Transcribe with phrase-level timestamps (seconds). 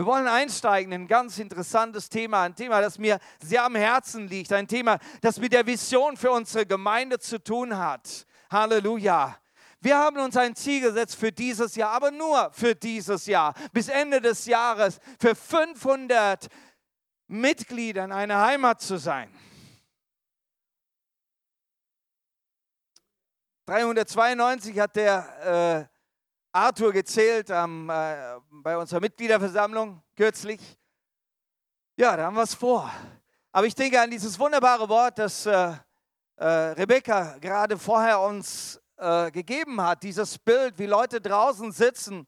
[0.00, 4.28] Wir wollen einsteigen in ein ganz interessantes Thema, ein Thema, das mir sehr am Herzen
[4.28, 8.26] liegt, ein Thema, das mit der Vision für unsere Gemeinde zu tun hat.
[8.50, 9.36] Halleluja.
[9.78, 13.88] Wir haben uns ein Ziel gesetzt für dieses Jahr, aber nur für dieses Jahr, bis
[13.88, 16.48] Ende des Jahres, für 500
[17.26, 19.30] Mitgliedern eine Heimat zu sein.
[23.66, 25.89] 392 hat der äh,
[26.52, 30.60] Arthur gezählt ähm, äh, bei unserer Mitgliederversammlung kürzlich.
[31.96, 32.90] Ja, da haben wir es vor.
[33.52, 35.74] Aber ich denke an dieses wunderbare Wort, das äh,
[36.36, 42.26] äh, Rebecca gerade vorher uns äh, gegeben hat, dieses Bild, wie Leute draußen sitzen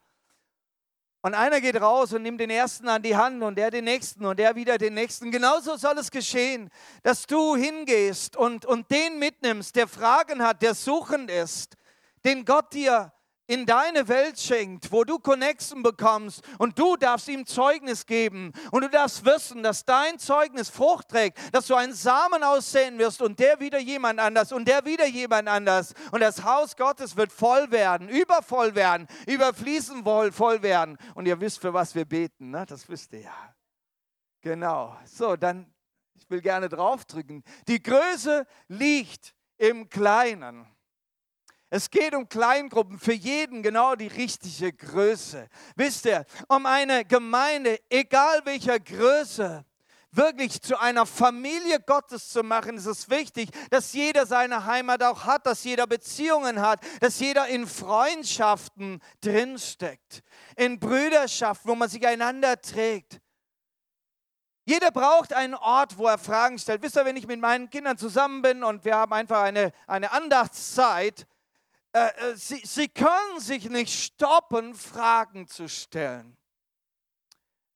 [1.25, 4.25] und einer geht raus und nimmt den ersten an die Hand und der den nächsten
[4.25, 5.31] und der wieder den nächsten.
[5.31, 6.69] Genauso soll es geschehen,
[7.05, 11.77] dass du hingehst und, und den mitnimmst, der Fragen hat, der suchend ist,
[12.25, 13.13] den Gott dir
[13.47, 18.83] in deine Welt schenkt, wo du Connection bekommst und du darfst ihm Zeugnis geben und
[18.83, 23.39] du darfst wissen, dass dein Zeugnis Frucht trägt, dass du einen Samen aussehen wirst und
[23.39, 27.71] der wieder jemand anders und der wieder jemand anders und das Haus Gottes wird voll
[27.71, 32.65] werden, übervoll werden, überfließen voll werden und ihr wisst, für was wir beten, ne?
[32.67, 33.55] das wisst ihr ja.
[34.41, 35.73] Genau, so, dann,
[36.15, 37.45] ich will gerne draufdrücken.
[37.69, 40.67] Die Größe liegt im Kleinen.
[41.75, 45.49] Es geht um Kleingruppen, für jeden genau die richtige Größe.
[45.75, 49.65] Wisst ihr, um eine Gemeinde, egal welcher Größe,
[50.11, 55.25] wirklich zu einer Familie Gottes zu machen, ist es wichtig, dass jeder seine Heimat auch
[55.25, 60.21] hat, dass jeder Beziehungen hat, dass jeder in Freundschaften drinsteckt,
[60.57, 63.23] in Brüderschaften, wo man sich einander trägt.
[64.67, 66.83] Jeder braucht einen Ort, wo er Fragen stellt.
[66.83, 70.13] Wisst ihr, wenn ich mit meinen Kindern zusammen bin und wir haben einfach eine, eine
[70.13, 71.27] Andachtszeit,
[71.93, 76.37] äh, äh, sie, sie können sich nicht stoppen, Fragen zu stellen.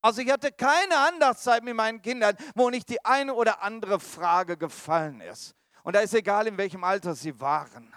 [0.00, 4.56] Also ich hatte keine Andachtszeit mit meinen Kindern, wo nicht die eine oder andere Frage
[4.56, 5.55] gefallen ist.
[5.83, 7.92] Und da ist egal, in welchem Alter sie waren.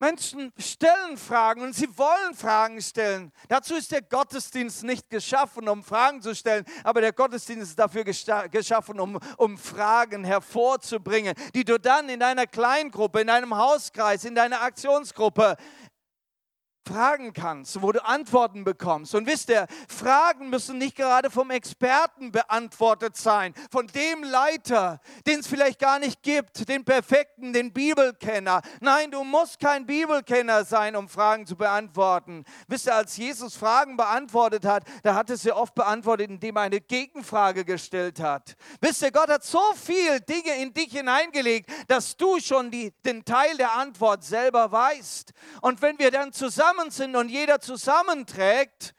[0.00, 3.32] Menschen stellen Fragen und sie wollen Fragen stellen.
[3.48, 8.04] Dazu ist der Gottesdienst nicht geschaffen, um Fragen zu stellen, aber der Gottesdienst ist dafür
[8.04, 14.36] geschaffen, um, um Fragen hervorzubringen, die du dann in deiner Kleingruppe, in deinem Hauskreis, in
[14.36, 15.56] deiner Aktionsgruppe
[16.88, 19.14] fragen kannst, wo du Antworten bekommst.
[19.14, 25.40] Und wisst ihr, Fragen müssen nicht gerade vom Experten beantwortet sein, von dem Leiter, den
[25.40, 28.62] es vielleicht gar nicht gibt, den Perfekten, den Bibelkenner.
[28.80, 32.44] Nein, du musst kein Bibelkenner sein, um Fragen zu beantworten.
[32.68, 36.62] Wisst ihr, als Jesus Fragen beantwortet hat, da hat er sie oft beantwortet, indem er
[36.62, 38.56] eine Gegenfrage gestellt hat.
[38.80, 43.24] Wisst ihr, Gott hat so viel Dinge in dich hineingelegt, dass du schon die, den
[43.24, 45.32] Teil der Antwort selber weißt.
[45.60, 48.94] Und wenn wir dann zusammen zusammen sind und jeder zusammenträgt,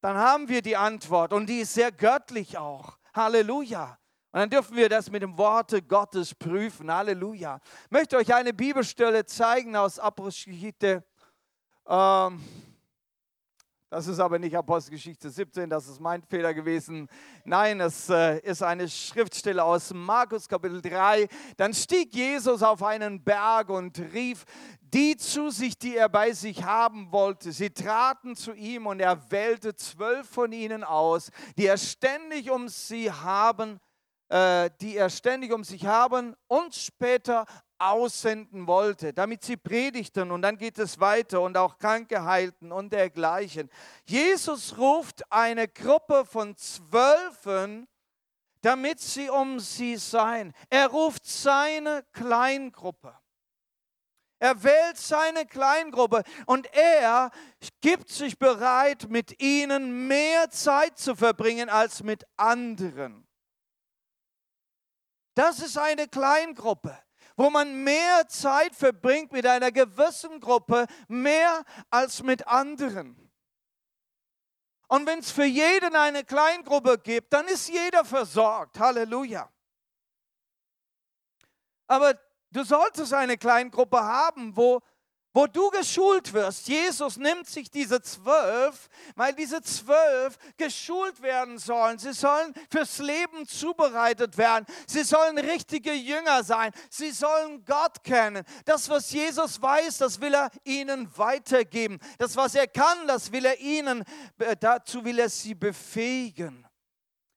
[0.00, 2.98] dann haben wir die Antwort und die ist sehr göttlich auch.
[3.14, 3.98] Halleluja.
[4.32, 6.92] Und dann dürfen wir das mit dem Worte Gottes prüfen.
[6.92, 7.60] Halleluja.
[7.84, 11.04] Ich möchte euch eine Bibelstelle zeigen aus Apostelgeschichte.
[11.86, 12.42] Ähm,
[13.90, 17.08] das ist aber nicht Apostelgeschichte 17, das ist mein Fehler gewesen.
[17.44, 21.26] Nein, es äh, ist eine Schriftstelle aus Markus Kapitel 3.
[21.56, 24.44] Dann stieg Jesus auf einen Berg und rief
[24.80, 27.50] die zu sich, die er bei sich haben wollte.
[27.50, 32.68] Sie traten zu ihm und er wählte zwölf von ihnen aus, die er ständig um
[32.68, 33.80] sie haben,
[34.28, 37.44] äh, die er ständig um sich haben und später
[37.80, 42.92] aussenden wollte, damit sie predigten und dann geht es weiter und auch Kranke heilten und
[42.92, 43.70] dergleichen.
[44.04, 47.88] Jesus ruft eine Gruppe von Zwölfen,
[48.60, 50.52] damit sie um sie seien.
[50.68, 53.18] Er ruft seine Kleingruppe.
[54.38, 57.30] Er wählt seine Kleingruppe und er
[57.80, 63.26] gibt sich bereit, mit ihnen mehr Zeit zu verbringen als mit anderen.
[65.34, 66.98] Das ist eine Kleingruppe
[67.40, 73.16] wo man mehr Zeit verbringt mit einer gewissen Gruppe, mehr als mit anderen.
[74.88, 78.78] Und wenn es für jeden eine Kleingruppe gibt, dann ist jeder versorgt.
[78.78, 79.50] Halleluja.
[81.86, 82.12] Aber
[82.50, 84.82] du solltest eine Kleingruppe haben, wo
[85.32, 86.68] wo du geschult wirst.
[86.68, 91.98] Jesus nimmt sich diese zwölf, weil diese zwölf geschult werden sollen.
[91.98, 94.66] Sie sollen fürs Leben zubereitet werden.
[94.86, 96.72] Sie sollen richtige Jünger sein.
[96.88, 98.44] Sie sollen Gott kennen.
[98.64, 101.98] Das, was Jesus weiß, das will er ihnen weitergeben.
[102.18, 104.04] Das, was er kann, das will er ihnen,
[104.38, 106.66] äh, dazu will er sie befähigen.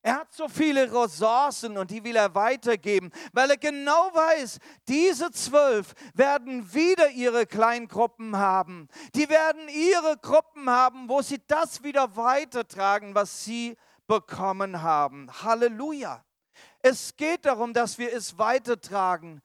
[0.05, 4.59] Er hat so viele Ressourcen und die will er weitergeben, weil er genau weiß,
[4.89, 8.89] diese zwölf werden wieder ihre Kleingruppen haben.
[9.15, 15.31] Die werden ihre Gruppen haben, wo sie das wieder weitertragen, was sie bekommen haben.
[15.41, 16.21] Halleluja.
[16.81, 19.41] Es geht darum, dass wir es weitertragen.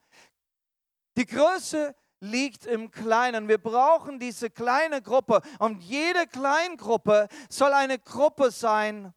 [1.15, 3.47] Die Größe liegt im Kleinen.
[3.47, 9.13] Wir brauchen diese kleine Gruppe und jede Kleingruppe soll eine Gruppe sein,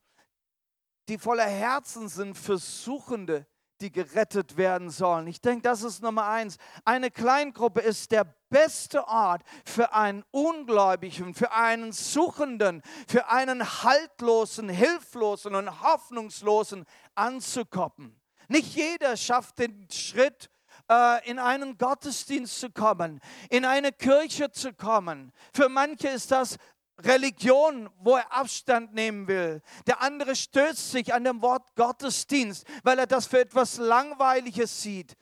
[1.13, 3.47] die voller Herzen sind für Suchende,
[3.83, 5.27] die gerettet werden sollen.
[5.27, 6.57] Ich denke, das ist Nummer eins.
[6.87, 14.71] Eine Kleingruppe ist der beste Ort für einen Ungläubigen, für einen Suchenden, für einen Haltlosen,
[14.71, 18.19] Hilflosen und Hoffnungslosen anzukommen.
[18.49, 20.49] Nicht jeder schafft den Schritt,
[20.91, 23.21] äh, in einen Gottesdienst zu kommen,
[23.51, 25.33] in eine Kirche zu kommen.
[25.53, 26.57] Für manche ist das
[26.99, 29.63] Religion, wo er Abstand nehmen will.
[29.87, 35.17] Der andere stößt sich an dem Wort Gottesdienst, weil er das für etwas Langweiliges sieht.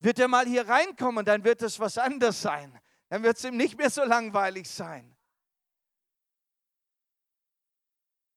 [0.00, 2.78] Wird er mal hier reinkommen, dann wird es was anderes sein.
[3.08, 5.16] Dann wird es ihm nicht mehr so langweilig sein.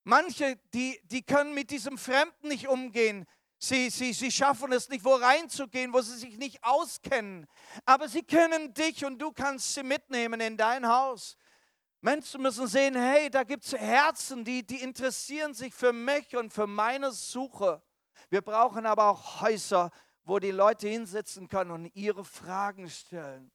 [0.04, 3.26] Manche, die, die können mit diesem Fremden nicht umgehen.
[3.60, 7.48] Sie, sie, sie schaffen es nicht, wo reinzugehen, wo sie sich nicht auskennen.
[7.86, 11.38] Aber sie kennen dich und du kannst sie mitnehmen in dein Haus.
[12.02, 16.54] Menschen müssen sehen, hey, da gibt es Herzen, die, die interessieren sich für mich und
[16.54, 17.82] für meine Suche.
[18.30, 19.90] Wir brauchen aber auch Häuser,
[20.24, 23.52] wo die Leute hinsetzen können und ihre Fragen stellen.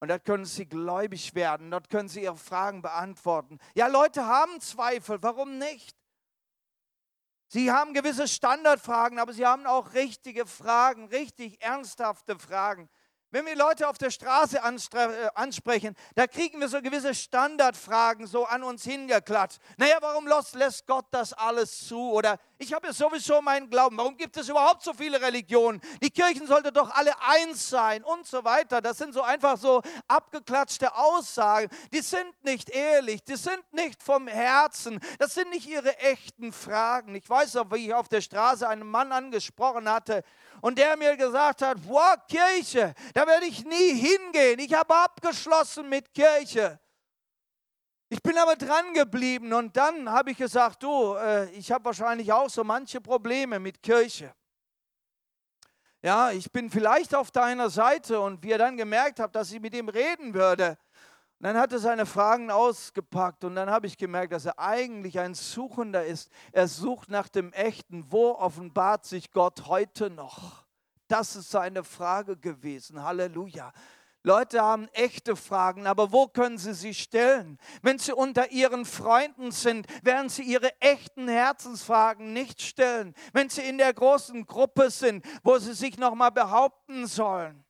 [0.00, 3.58] Und dort können sie gläubig werden, dort können sie ihre Fragen beantworten.
[3.74, 5.96] Ja, Leute haben Zweifel, warum nicht?
[7.48, 12.88] Sie haben gewisse Standardfragen, aber sie haben auch richtige Fragen, richtig ernsthafte Fragen.
[13.32, 18.44] Wenn wir Leute auf der Straße äh, ansprechen, da kriegen wir so gewisse Standardfragen so
[18.44, 19.58] an uns hingeklatscht.
[19.76, 21.98] Naja, warum lässt Gott das alles zu?
[22.12, 23.98] Oder ich habe ja sowieso meinen Glauben.
[23.98, 25.80] Warum gibt es überhaupt so viele Religionen?
[26.00, 28.80] Die Kirchen sollten doch alle eins sein und so weiter.
[28.80, 31.68] Das sind so einfach so abgeklatschte Aussagen.
[31.92, 35.00] Die sind nicht ehrlich, die sind nicht vom Herzen.
[35.18, 37.16] Das sind nicht ihre echten Fragen.
[37.16, 40.22] Ich weiß noch, wie ich auf der Straße einen Mann angesprochen hatte
[40.60, 44.58] und der mir gesagt hat, boah, Kirche, da werde ich nie hingehen.
[44.58, 46.78] Ich habe abgeschlossen mit Kirche.
[48.08, 52.32] Ich bin aber dran geblieben und dann habe ich gesagt, du, äh, ich habe wahrscheinlich
[52.32, 54.32] auch so manche Probleme mit Kirche.
[56.02, 59.60] Ja, ich bin vielleicht auf deiner Seite und wie er dann gemerkt hat, dass ich
[59.60, 60.78] mit ihm reden würde.
[61.38, 65.18] Und dann hat er seine Fragen ausgepackt und dann habe ich gemerkt, dass er eigentlich
[65.18, 66.30] ein Suchender ist.
[66.50, 68.10] Er sucht nach dem Echten.
[68.10, 70.64] Wo offenbart sich Gott heute noch?
[71.08, 73.02] Das ist seine Frage gewesen.
[73.02, 73.72] Halleluja.
[74.22, 77.58] Leute haben echte Fragen, aber wo können sie sie stellen?
[77.82, 83.14] Wenn sie unter ihren Freunden sind, werden sie ihre echten Herzensfragen nicht stellen.
[83.32, 87.64] Wenn sie in der großen Gruppe sind, wo sie sich nochmal behaupten sollen.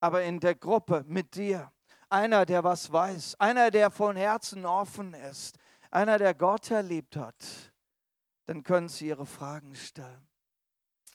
[0.00, 1.70] Aber in der Gruppe mit dir,
[2.12, 5.58] einer, der was weiß, einer, der von Herzen offen ist,
[5.90, 7.34] einer, der Gott erlebt hat,
[8.46, 10.28] dann können sie ihre Fragen stellen.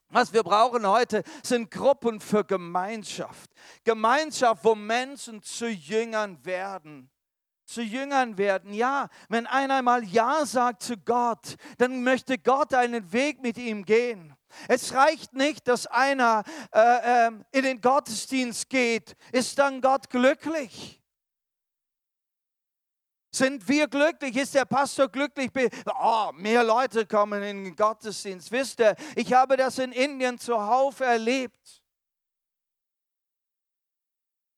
[0.09, 3.51] Was wir brauchen heute sind Gruppen für Gemeinschaft.
[3.83, 7.11] Gemeinschaft, wo Menschen zu Jüngern werden.
[7.65, 8.73] Zu Jüngern werden.
[8.73, 13.83] Ja, wenn einer mal Ja sagt zu Gott, dann möchte Gott einen Weg mit ihm
[13.83, 14.36] gehen.
[14.67, 19.15] Es reicht nicht, dass einer äh, äh, in den Gottesdienst geht.
[19.31, 21.01] Ist dann Gott glücklich?
[23.31, 24.35] Sind wir glücklich?
[24.35, 25.51] Ist der Pastor glücklich?
[26.01, 28.51] Oh, mehr Leute kommen in den Gottesdienst.
[28.51, 31.83] Wisst ihr, ich habe das in Indien zuhauf erlebt.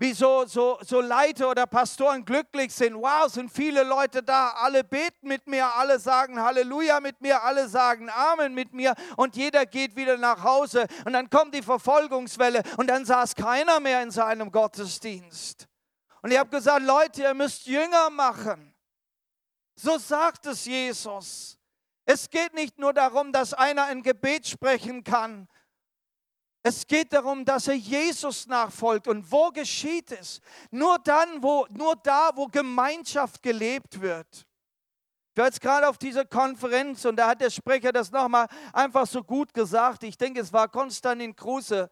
[0.01, 2.95] Wie so, so, so Leiter oder Pastoren glücklich sind.
[2.95, 4.51] Wow, sind viele Leute da.
[4.51, 9.35] Alle beten mit mir, alle sagen Halleluja mit mir, alle sagen Amen mit mir und
[9.35, 10.87] jeder geht wieder nach Hause.
[11.03, 15.67] Und dann kommt die Verfolgungswelle und dann saß keiner mehr in seinem Gottesdienst.
[16.21, 18.73] Und ich habe gesagt, Leute, ihr müsst Jünger machen.
[19.75, 21.57] So sagt es Jesus.
[22.05, 25.49] Es geht nicht nur darum, dass einer ein Gebet sprechen kann.
[26.61, 29.07] Es geht darum, dass er Jesus nachfolgt.
[29.07, 30.41] Und wo geschieht es?
[30.71, 34.45] Nur dann, wo, nur da, wo Gemeinschaft gelebt wird.
[35.33, 39.07] Ich war jetzt gerade auf dieser Konferenz und da hat der Sprecher das nochmal einfach
[39.07, 40.03] so gut gesagt.
[40.03, 41.89] Ich denke, es war Konstantin Kruse.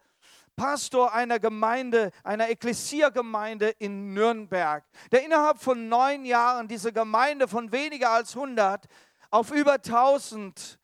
[0.58, 7.72] Pastor einer Gemeinde, einer Ekklesiergemeinde in Nürnberg, der innerhalb von neun Jahren diese Gemeinde von
[7.72, 8.88] weniger als 100
[9.30, 10.80] auf über 1000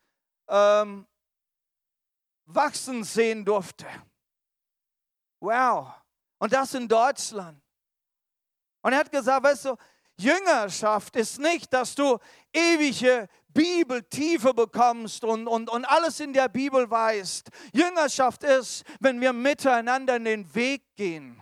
[0.48, 1.06] ähm,
[2.46, 3.86] wachsen sehen durfte.
[5.40, 5.92] Wow.
[6.38, 7.60] Und das in Deutschland.
[8.82, 9.76] Und er hat gesagt, weißt du,
[10.16, 12.18] Jüngerschaft ist nicht, dass du
[12.52, 17.48] ewige Bibeltiefe bekommst und, und, und alles in der Bibel weißt.
[17.72, 21.40] Jüngerschaft ist, wenn wir miteinander in den Weg gehen.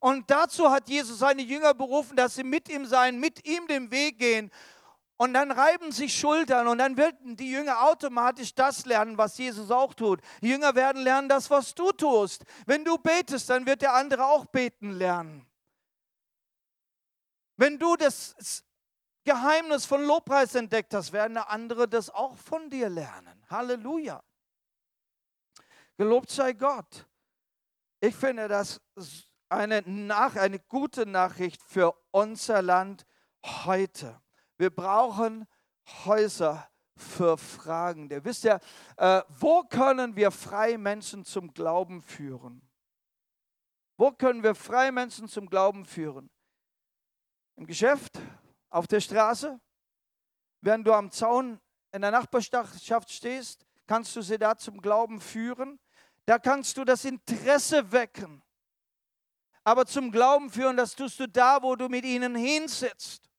[0.00, 3.90] Und dazu hat Jesus seine Jünger berufen, dass sie mit ihm sein, mit ihm den
[3.90, 4.50] Weg gehen.
[5.22, 9.70] Und dann reiben sich Schultern und dann werden die Jünger automatisch das lernen, was Jesus
[9.70, 10.20] auch tut.
[10.40, 12.44] Die Jünger werden lernen das, was du tust.
[12.66, 15.46] Wenn du betest, dann wird der andere auch beten lernen.
[17.56, 18.64] Wenn du das
[19.22, 23.46] Geheimnis von Lobpreis entdeckt hast, werden andere das auch von dir lernen.
[23.48, 24.24] Halleluja.
[25.98, 27.06] Gelobt sei Gott.
[28.00, 28.80] Ich finde das
[29.48, 33.06] eine, nach, eine gute Nachricht für unser Land
[33.44, 34.20] heute.
[34.62, 35.48] Wir brauchen
[36.04, 38.24] Häuser für Fragende.
[38.24, 38.60] Wisst ihr,
[38.96, 42.62] äh, wo können wir freie Menschen zum Glauben führen?
[43.96, 46.30] Wo können wir freie Menschen zum Glauben führen?
[47.56, 48.20] Im Geschäft,
[48.70, 49.60] auf der Straße,
[50.60, 55.80] während du am Zaun in der Nachbarschaft stehst, kannst du sie da zum Glauben führen.
[56.24, 58.44] Da kannst du das Interesse wecken.
[59.64, 63.31] Aber zum Glauben führen, das tust du da, wo du mit ihnen hinsitzt.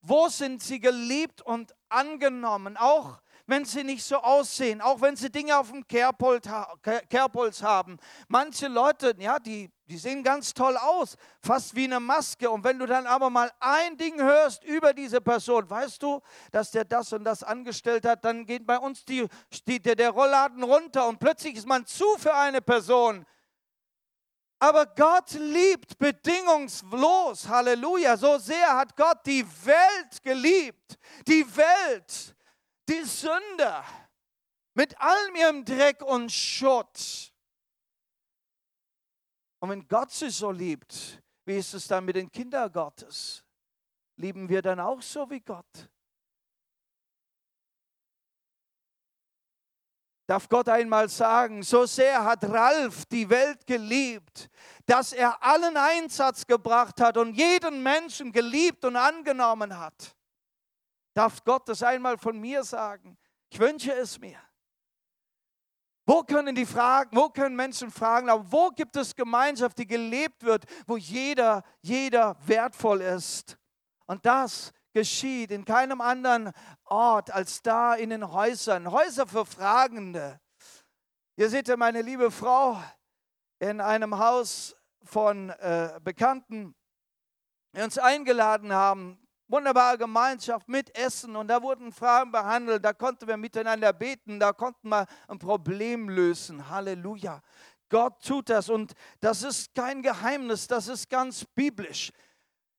[0.00, 2.76] Wo sind sie geliebt und angenommen?
[2.76, 7.96] Auch wenn sie nicht so aussehen, auch wenn sie Dinge auf dem Kerbholz haben.
[8.28, 12.50] Manche Leute, ja, die, die sehen ganz toll aus, fast wie eine Maske.
[12.50, 16.20] Und wenn du dann aber mal ein Ding hörst über diese Person, weißt du,
[16.52, 19.26] dass der das und das angestellt hat, dann geht bei uns die,
[19.66, 23.24] die, der, Rollladen runter und plötzlich ist man zu für eine Person.
[24.58, 27.48] Aber Gott liebt bedingungslos.
[27.48, 28.16] Halleluja.
[28.16, 30.98] So sehr hat Gott die Welt geliebt.
[31.26, 32.34] Die Welt
[32.88, 33.84] die Sünder
[34.74, 37.32] mit allem ihrem Dreck und Schutt.
[39.60, 43.44] Und wenn Gott sie so liebt, wie ist es dann mit den Kindern Gottes?
[44.16, 45.90] Lieben wir dann auch so wie Gott?
[50.28, 54.50] Darf Gott einmal sagen, so sehr hat Ralf die Welt geliebt,
[54.84, 60.14] dass er allen Einsatz gebracht hat und jeden Menschen geliebt und angenommen hat.
[61.14, 63.16] Darf Gott das einmal von mir sagen?
[63.48, 64.38] Ich wünsche es mir.
[66.04, 70.42] Wo können die fragen, wo können Menschen fragen, aber wo gibt es Gemeinschaft, die gelebt
[70.42, 73.56] wird, wo jeder, jeder wertvoll ist?
[74.04, 76.50] Und das geschieht in keinem anderen
[76.82, 78.90] Ort als da in den Häusern.
[78.90, 80.40] Häuser für Fragende.
[81.36, 82.82] Hier seht ihr meine liebe Frau
[83.60, 84.74] in einem Haus
[85.04, 86.74] von äh, Bekannten,
[87.76, 93.28] die uns eingeladen haben, wunderbare Gemeinschaft mit Essen und da wurden Fragen behandelt, da konnten
[93.28, 96.68] wir miteinander beten, da konnten wir ein Problem lösen.
[96.68, 97.40] Halleluja.
[97.88, 102.10] Gott tut das und das ist kein Geheimnis, das ist ganz biblisch.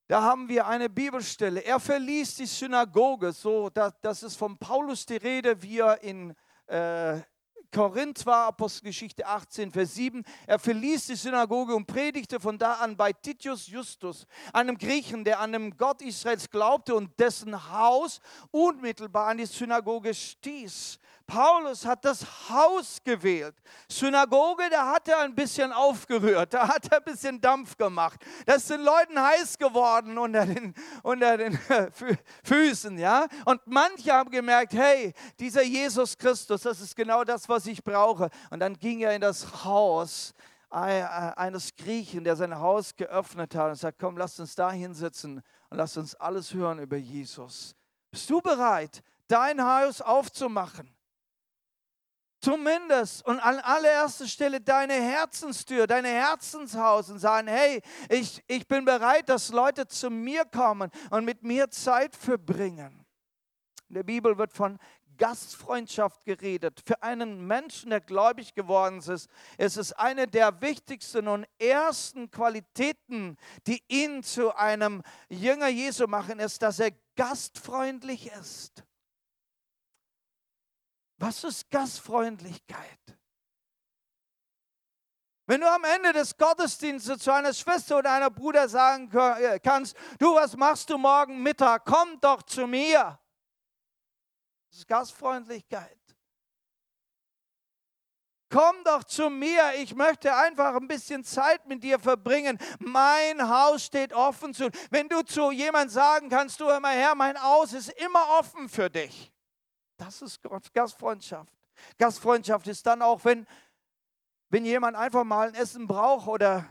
[0.10, 1.64] Da haben wir eine Bibelstelle.
[1.64, 6.34] Er verließ die Synagoge, so das, das ist von Paulus die Rede, wie er in
[6.66, 7.20] äh,
[7.72, 10.24] Korinth war, Apostelgeschichte 18, Vers 7.
[10.48, 15.42] Er verließ die Synagoge und predigte von da an bei Titius Justus, einem Griechen, der
[15.42, 20.98] an den Gott Israels glaubte und dessen Haus unmittelbar an die Synagoge stieß.
[21.30, 23.56] Paulus hat das Haus gewählt.
[23.88, 28.20] Synagoge, da hat er ein bisschen aufgerührt, da hat er ein bisschen Dampf gemacht.
[28.48, 31.58] Das den Leuten heiß geworden unter den, unter den
[32.44, 33.28] Füßen, ja.
[33.46, 38.30] Und manche haben gemerkt, hey, dieser Jesus Christus, das ist genau das, was ich brauche.
[38.50, 40.34] Und dann ging er in das Haus
[40.72, 45.78] eines Griechen, der sein Haus geöffnet hat und sagt, komm, lass uns da hinsitzen und
[45.78, 47.76] lass uns alles hören über Jesus.
[48.10, 50.92] Bist du bereit, dein Haus aufzumachen?
[52.42, 58.86] Zumindest und an allererster Stelle deine Herzenstür, deine Herzenshaus und sagen, hey, ich, ich bin
[58.86, 63.06] bereit, dass Leute zu mir kommen und mit mir Zeit verbringen.
[63.90, 64.80] In der Bibel wird von
[65.20, 66.82] Gastfreundschaft geredet.
[66.86, 73.38] Für einen Menschen, der gläubig geworden ist, ist es eine der wichtigsten und ersten Qualitäten,
[73.68, 78.84] die ihn zu einem Jünger Jesu machen, ist, dass er gastfreundlich ist.
[81.20, 83.00] Was ist Gastfreundlichkeit?
[85.46, 89.98] Wenn du am Ende des Gottesdienstes zu einer Schwester oder einer Bruder sagen äh, kannst,
[90.18, 91.84] du, was machst du morgen Mittag?
[91.86, 93.20] Komm doch zu mir.
[94.70, 95.98] Das ist Gastfreundlichkeit.
[98.50, 102.58] Komm doch zu mir, ich möchte einfach ein bisschen Zeit mit dir verbringen.
[102.80, 104.70] Mein Haus steht offen zu.
[104.90, 108.90] Wenn du zu jemandem sagen kannst, du mal her, mein Haus ist immer offen für
[108.90, 109.32] dich.
[110.00, 110.40] Das ist
[110.74, 111.54] Gastfreundschaft.
[111.98, 113.46] Gastfreundschaft ist dann auch, wenn,
[114.50, 116.66] wenn jemand einfach mal ein Essen braucht oder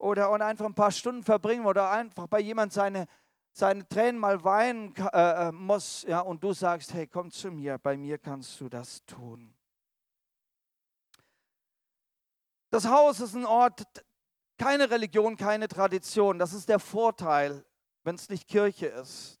[0.00, 3.06] oder und einfach ein paar Stunden verbringen oder einfach bei jemand seine,
[3.52, 7.78] seine Tränen mal weinen äh, äh, muss, ja, und du sagst, hey, komm zu mir,
[7.78, 9.54] bei mir kannst du das tun.
[12.70, 13.84] Das Haus ist ein Ort,
[14.56, 16.38] keine Religion, keine Tradition.
[16.38, 17.64] Das ist der Vorteil,
[18.04, 19.39] wenn es nicht Kirche ist.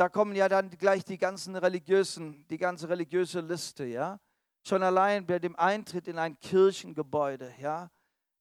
[0.00, 4.18] Da kommen ja dann gleich die ganzen religiösen, die ganze religiöse Liste, ja.
[4.66, 7.90] Schon allein bei dem Eintritt in ein Kirchengebäude, ja,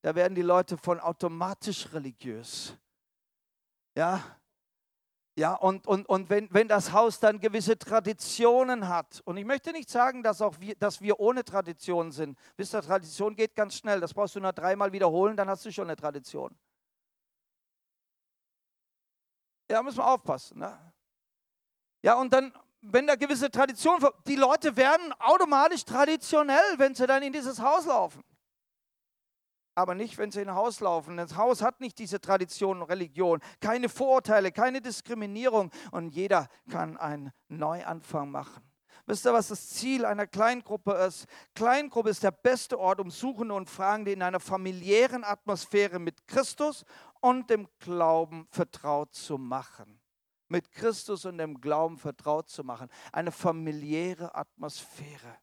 [0.01, 2.77] da werden die Leute von automatisch religiös.
[3.93, 4.23] Ja,
[5.35, 9.73] ja und, und, und wenn, wenn das Haus dann gewisse Traditionen hat, und ich möchte
[9.73, 12.39] nicht sagen, dass, auch wir, dass wir ohne Tradition sind.
[12.55, 15.73] Wisst ihr, Tradition geht ganz schnell, das brauchst du nur dreimal wiederholen, dann hast du
[15.73, 16.57] schon eine Tradition.
[19.69, 20.59] Ja, müssen wir aufpassen.
[20.59, 20.93] Ne?
[22.01, 27.23] Ja, und dann, wenn da gewisse Traditionen, die Leute werden automatisch traditionell, wenn sie dann
[27.23, 28.23] in dieses Haus laufen
[29.79, 31.17] aber nicht, wenn sie in ein Haus laufen.
[31.17, 36.97] Das Haus hat nicht diese Tradition und Religion, keine Vorurteile, keine Diskriminierung und jeder kann
[36.97, 38.63] einen Neuanfang machen.
[39.05, 41.25] Wisst ihr, was das Ziel einer Kleingruppe ist?
[41.55, 46.83] Kleingruppe ist der beste Ort, um Suchende und Fragende in einer familiären Atmosphäre mit Christus
[47.21, 49.98] und dem Glauben vertraut zu machen.
[50.49, 52.89] Mit Christus und dem Glauben vertraut zu machen.
[53.11, 55.37] Eine familiäre Atmosphäre.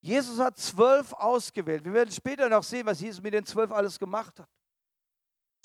[0.00, 1.84] Jesus hat zwölf ausgewählt.
[1.84, 4.50] Wir werden später noch sehen, was Jesus mit den zwölf alles gemacht hat.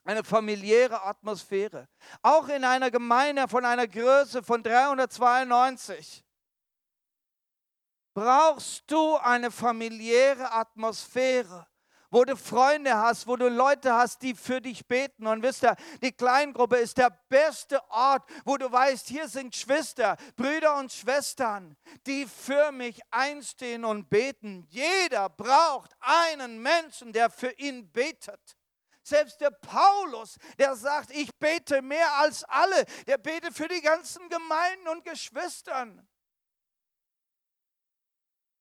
[0.05, 1.89] Eine familiäre Atmosphäre.
[2.21, 6.24] Auch in einer Gemeinde von einer Größe von 392
[8.13, 11.68] brauchst du eine familiäre Atmosphäre
[12.11, 15.27] wo du Freunde hast, wo du Leute hast, die für dich beten.
[15.27, 20.17] Und wisst ihr, die Kleingruppe ist der beste Ort, wo du weißt, hier sind Geschwister,
[20.35, 21.75] Brüder und Schwestern,
[22.05, 24.65] die für mich einstehen und beten.
[24.69, 28.57] Jeder braucht einen Menschen, der für ihn betet.
[29.03, 34.29] Selbst der Paulus, der sagt, ich bete mehr als alle, der betet für die ganzen
[34.29, 36.07] Gemeinden und Geschwistern.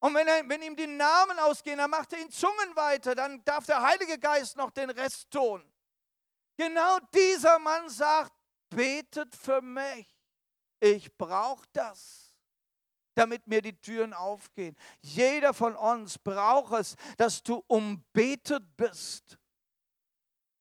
[0.00, 3.44] Und wenn, er, wenn ihm die Namen ausgehen, dann macht er in Zungen weiter, dann
[3.44, 5.64] darf der Heilige Geist noch den Rest tun.
[6.56, 8.32] Genau dieser Mann sagt,
[8.70, 10.06] betet für mich.
[10.80, 12.36] Ich brauche das,
[13.14, 14.76] damit mir die Türen aufgehen.
[15.00, 19.38] Jeder von uns braucht es, dass du umbetet bist.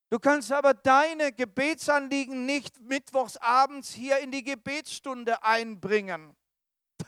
[0.10, 6.36] Du kannst aber deine Gebetsanliegen nicht mittwochsabends hier in die Gebetsstunde einbringen.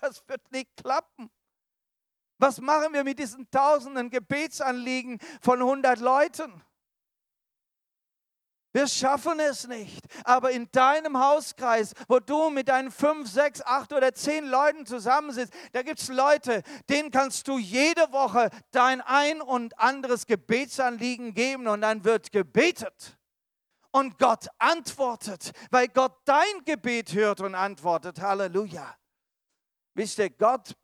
[0.01, 1.31] Das wird nicht klappen.
[2.39, 6.63] Was machen wir mit diesen tausenden Gebetsanliegen von 100 Leuten?
[8.71, 10.05] Wir schaffen es nicht.
[10.23, 15.53] Aber in deinem Hauskreis, wo du mit deinen fünf, sechs, acht oder zehn Leuten zusammensitzt,
[15.73, 21.67] da gibt es Leute, denen kannst du jede Woche dein ein und anderes Gebetsanliegen geben
[21.67, 23.17] und dann wird gebetet.
[23.91, 28.21] Und Gott antwortet, weil Gott dein Gebet hört und antwortet.
[28.21, 28.95] Halleluja.
[29.95, 30.75] Wisst ihr, Gott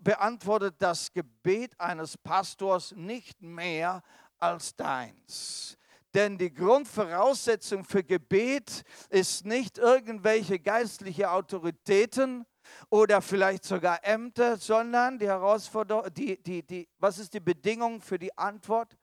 [0.00, 4.02] beantwortet das Gebet eines Pastors nicht mehr
[4.38, 5.76] als deins.
[6.14, 12.44] Denn die Grundvoraussetzung für Gebet ist nicht irgendwelche geistliche Autoritäten
[12.90, 18.18] oder vielleicht sogar Ämter, sondern die Herausforderung, die, die, die, was ist die Bedingung für
[18.18, 18.96] die Antwort?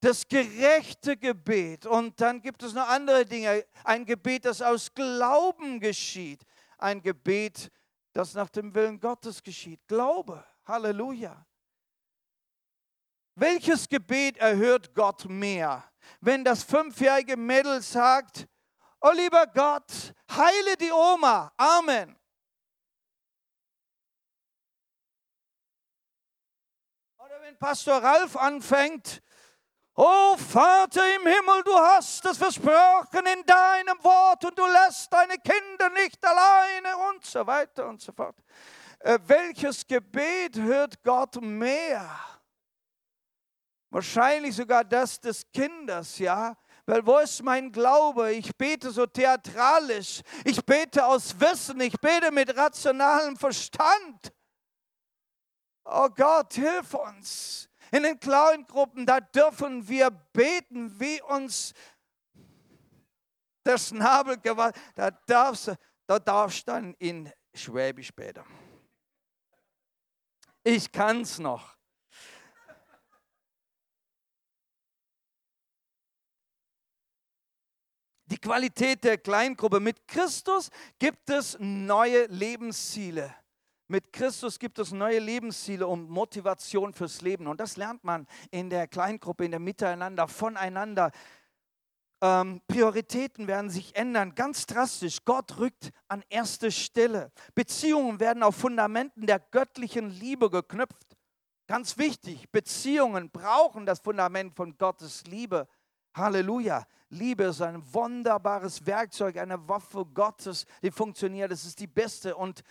[0.00, 1.84] Das gerechte Gebet.
[1.84, 3.64] Und dann gibt es noch andere Dinge.
[3.84, 6.44] Ein Gebet, das aus Glauben geschieht.
[6.78, 7.70] Ein Gebet,
[8.18, 9.86] das nach dem Willen Gottes geschieht.
[9.86, 10.44] Glaube.
[10.64, 11.46] Halleluja.
[13.36, 15.88] Welches Gebet erhört Gott mehr?
[16.20, 18.48] Wenn das fünfjährige Mädel sagt,
[19.00, 21.52] oh lieber Gott, heile die Oma.
[21.56, 22.18] Amen.
[27.18, 29.22] Oder wenn Pastor Ralf anfängt,
[30.00, 35.34] Oh Vater im Himmel, du hast es versprochen in deinem Wort und du lässt deine
[35.38, 38.36] Kinder nicht alleine und so weiter und so fort.
[39.00, 42.08] Äh, welches Gebet hört Gott mehr?
[43.90, 46.56] Wahrscheinlich sogar das des Kindes, ja.
[46.86, 48.30] Weil wo ist mein Glaube?
[48.34, 50.22] Ich bete so theatralisch.
[50.44, 51.80] Ich bete aus Wissen.
[51.80, 54.32] Ich bete mit rationalem Verstand.
[55.84, 57.67] Oh Gott, hilf uns.
[57.90, 61.72] In den kleinen Gruppen, da dürfen wir beten, wie uns
[63.64, 64.76] der Schnabel gewalt.
[64.94, 65.74] Da darfst,
[66.06, 68.44] da darfst dann in Schwäbisch beten.
[70.64, 71.76] Ich kann es noch.
[78.26, 79.80] Die Qualität der Kleingruppe.
[79.80, 83.34] Mit Christus gibt es neue Lebensziele.
[83.90, 87.46] Mit Christus gibt es neue Lebensziele und Motivation fürs Leben.
[87.46, 91.10] Und das lernt man in der Kleingruppe, in der Miteinander, voneinander.
[92.20, 95.24] Ähm, Prioritäten werden sich ändern, ganz drastisch.
[95.24, 97.32] Gott rückt an erste Stelle.
[97.54, 101.16] Beziehungen werden auf Fundamenten der göttlichen Liebe geknüpft.
[101.66, 105.66] Ganz wichtig, Beziehungen brauchen das Fundament von Gottes Liebe.
[106.14, 106.86] Halleluja.
[107.10, 111.50] Liebe ist ein wunderbares Werkzeug, eine Waffe Gottes, die funktioniert.
[111.50, 112.62] Es ist die beste und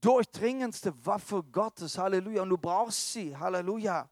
[0.00, 1.98] durchdringendste Waffe Gottes.
[1.98, 2.42] Halleluja.
[2.42, 3.36] Und du brauchst sie.
[3.36, 4.08] Halleluja.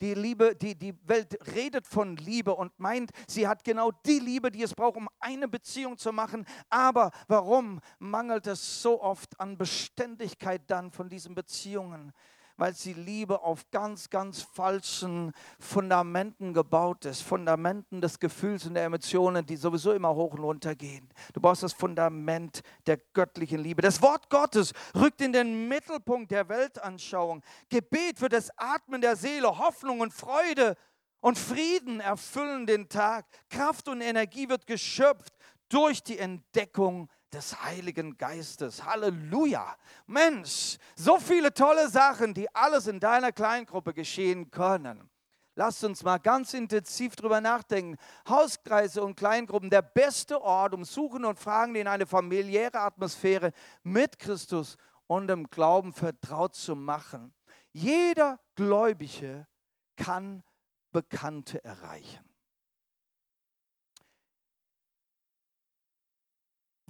[0.00, 4.50] Die Liebe, die, die Welt redet von Liebe und meint, sie hat genau die Liebe,
[4.50, 6.46] die es braucht, um eine Beziehung zu machen.
[6.70, 12.12] Aber warum mangelt es so oft an Beständigkeit dann von diesen Beziehungen?
[12.58, 17.22] Weil sie Liebe auf ganz, ganz falschen Fundamenten gebaut ist.
[17.22, 21.08] Fundamenten des Gefühls und der Emotionen, die sowieso immer hoch und runter gehen.
[21.32, 23.80] Du brauchst das Fundament der göttlichen Liebe.
[23.80, 27.42] Das Wort Gottes rückt in den Mittelpunkt der Weltanschauung.
[27.70, 30.76] Gebet für das Atmen der Seele, Hoffnung und Freude
[31.20, 33.26] und Frieden erfüllen den Tag.
[33.48, 35.32] Kraft und Energie wird geschöpft
[35.68, 38.84] durch die Entdeckung des Heiligen Geistes.
[38.84, 39.76] Halleluja.
[40.06, 45.10] Mensch, so viele tolle Sachen, die alles in deiner Kleingruppe geschehen können.
[45.54, 47.96] Lasst uns mal ganz intensiv drüber nachdenken.
[48.28, 53.50] Hauskreise und Kleingruppen, der beste Ort, um Suchen und Fragen in eine familiäre Atmosphäre
[53.82, 54.76] mit Christus
[55.08, 57.34] und dem Glauben vertraut zu machen.
[57.72, 59.48] Jeder Gläubige
[59.96, 60.44] kann
[60.92, 62.27] Bekannte erreichen.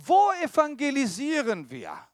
[0.00, 2.08] Wo evangelisieren wir?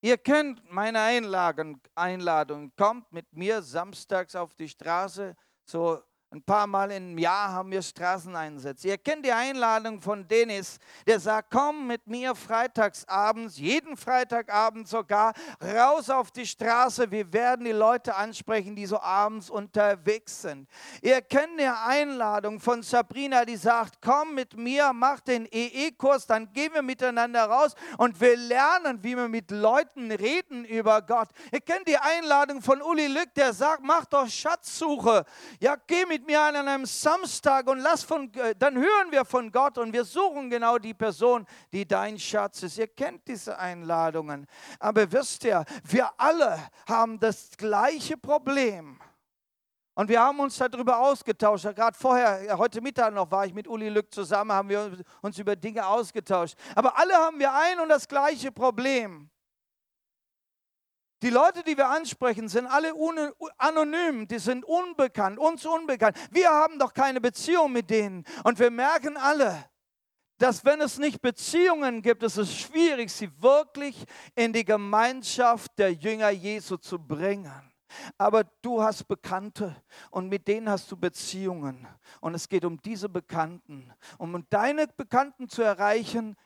[0.00, 2.72] Ihr kennt meine Einladung.
[2.76, 7.80] Kommt mit mir samstags auf die Straße, so ein paar Mal im Jahr haben wir
[7.80, 8.88] Straßeneinsätze.
[8.88, 15.32] Ihr kennt die Einladung von Dennis, der sagt, komm mit mir freitagsabends, jeden Freitagabend sogar,
[15.62, 17.10] raus auf die Straße.
[17.10, 20.68] Wir werden die Leute ansprechen, die so abends unterwegs sind.
[21.00, 26.52] Ihr kennt die Einladung von Sabrina, die sagt, komm mit mir, mach den EE-Kurs, dann
[26.52, 31.28] gehen wir miteinander raus und wir lernen, wie wir mit Leuten reden über Gott.
[31.52, 35.24] Ihr kennt die Einladung von Uli Lück, der sagt, mach doch Schatzsuche.
[35.58, 39.24] Ja, geh mit mit mir an einem Samstag und lass von, äh, dann hören wir
[39.24, 42.76] von Gott und wir suchen genau die Person, die dein Schatz ist.
[42.76, 44.46] Ihr kennt diese Einladungen.
[44.80, 48.98] Aber wisst ihr, wir alle haben das gleiche Problem.
[49.94, 51.64] Und wir haben uns darüber ausgetauscht.
[51.76, 55.54] Gerade vorher, heute Mittag noch war ich mit Uli Lück zusammen, haben wir uns über
[55.54, 56.56] Dinge ausgetauscht.
[56.74, 59.30] Aber alle haben wir ein und das gleiche Problem.
[61.22, 62.92] Die Leute, die wir ansprechen, sind alle
[63.56, 66.16] anonym, die sind unbekannt, uns unbekannt.
[66.30, 68.24] Wir haben doch keine Beziehung mit denen.
[68.44, 69.68] Und wir merken alle,
[70.38, 74.04] dass wenn es nicht Beziehungen gibt, ist es schwierig, sie wirklich
[74.36, 77.52] in die Gemeinschaft der Jünger Jesu zu bringen.
[78.16, 79.74] Aber du hast Bekannte
[80.10, 81.88] und mit denen hast du Beziehungen.
[82.20, 83.92] Und es geht um diese Bekannten.
[84.18, 86.36] Um deine Bekannten zu erreichen,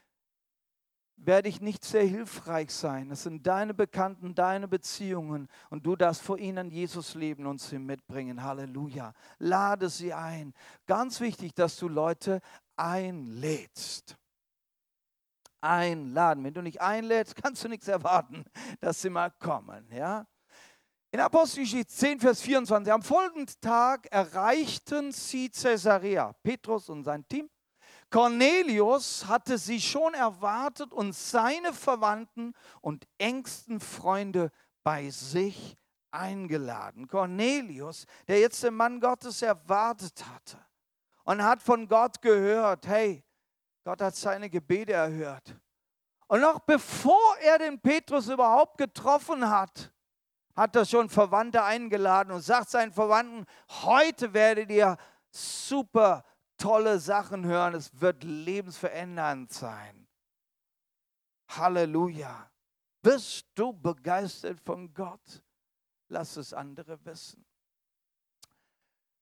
[1.16, 3.10] werde ich nicht sehr hilfreich sein.
[3.10, 7.78] Es sind deine Bekannten, deine Beziehungen und du darfst vor ihnen Jesus leben und sie
[7.78, 8.42] mitbringen.
[8.42, 9.14] Halleluja.
[9.38, 10.52] Lade sie ein.
[10.86, 12.40] Ganz wichtig, dass du Leute
[12.76, 14.16] einlädst.
[15.60, 16.42] Einladen.
[16.42, 18.44] Wenn du nicht einlädst, kannst du nichts erwarten,
[18.80, 19.86] dass sie mal kommen.
[19.92, 20.26] Ja?
[21.12, 27.50] In Apostelgeschichte 10, Vers 24, am folgenden Tag erreichten sie Caesarea, Petrus und sein Team.
[28.12, 34.52] Cornelius hatte sie schon erwartet und seine Verwandten und engsten Freunde
[34.84, 35.78] bei sich
[36.10, 37.08] eingeladen.
[37.08, 40.58] Cornelius, der jetzt den Mann Gottes erwartet hatte
[41.24, 43.24] und hat von Gott gehört, hey,
[43.82, 45.56] Gott hat seine Gebete erhört.
[46.28, 49.90] Und noch bevor er den Petrus überhaupt getroffen hat,
[50.54, 54.98] hat er schon Verwandte eingeladen und sagt seinen Verwandten, heute werdet ihr
[55.30, 56.24] super
[56.62, 57.74] tolle Sachen hören.
[57.74, 60.06] Es wird lebensverändernd sein.
[61.48, 62.50] Halleluja.
[63.02, 65.42] Bist du begeistert von Gott?
[66.08, 67.44] Lass es andere wissen.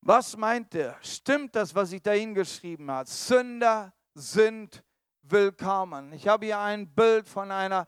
[0.02, 0.98] Was meint er?
[1.02, 3.08] Stimmt das, was ich da hingeschrieben habe?
[3.08, 4.84] Sünder sind
[5.22, 6.12] willkommen.
[6.12, 7.86] Ich habe hier ein Bild von einer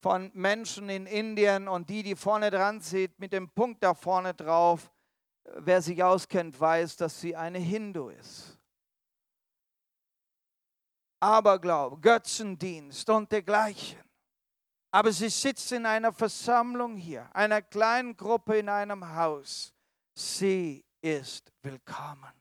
[0.00, 4.32] von Menschen in Indien und die, die vorne dran sieht, mit dem Punkt da vorne
[4.32, 4.92] drauf.
[5.56, 8.57] Wer sich auskennt, weiß, dass sie eine Hindu ist.
[11.20, 14.02] Aberglaube, Götzendienst und dergleichen.
[14.90, 19.74] Aber sie sitzt in einer Versammlung hier, einer kleinen Gruppe in einem Haus.
[20.14, 22.32] Sie ist willkommen.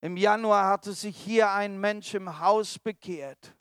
[0.00, 3.56] Im Januar hatte sich hier ein Mensch im Haus bekehrt.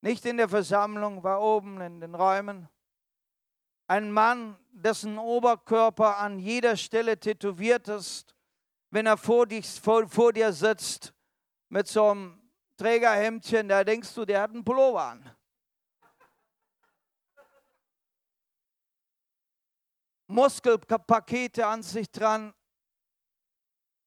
[0.00, 2.68] Nicht in der Versammlung, war oben in den Räumen.
[3.88, 8.34] Ein Mann, dessen Oberkörper an jeder Stelle tätowiert ist,
[8.90, 11.14] wenn er vor, dich, vor, vor dir sitzt
[11.68, 12.40] mit so einem
[12.76, 15.36] Trägerhemdchen, da denkst du, der hat einen Pullover an.
[20.26, 22.52] Muskelpakete an sich dran.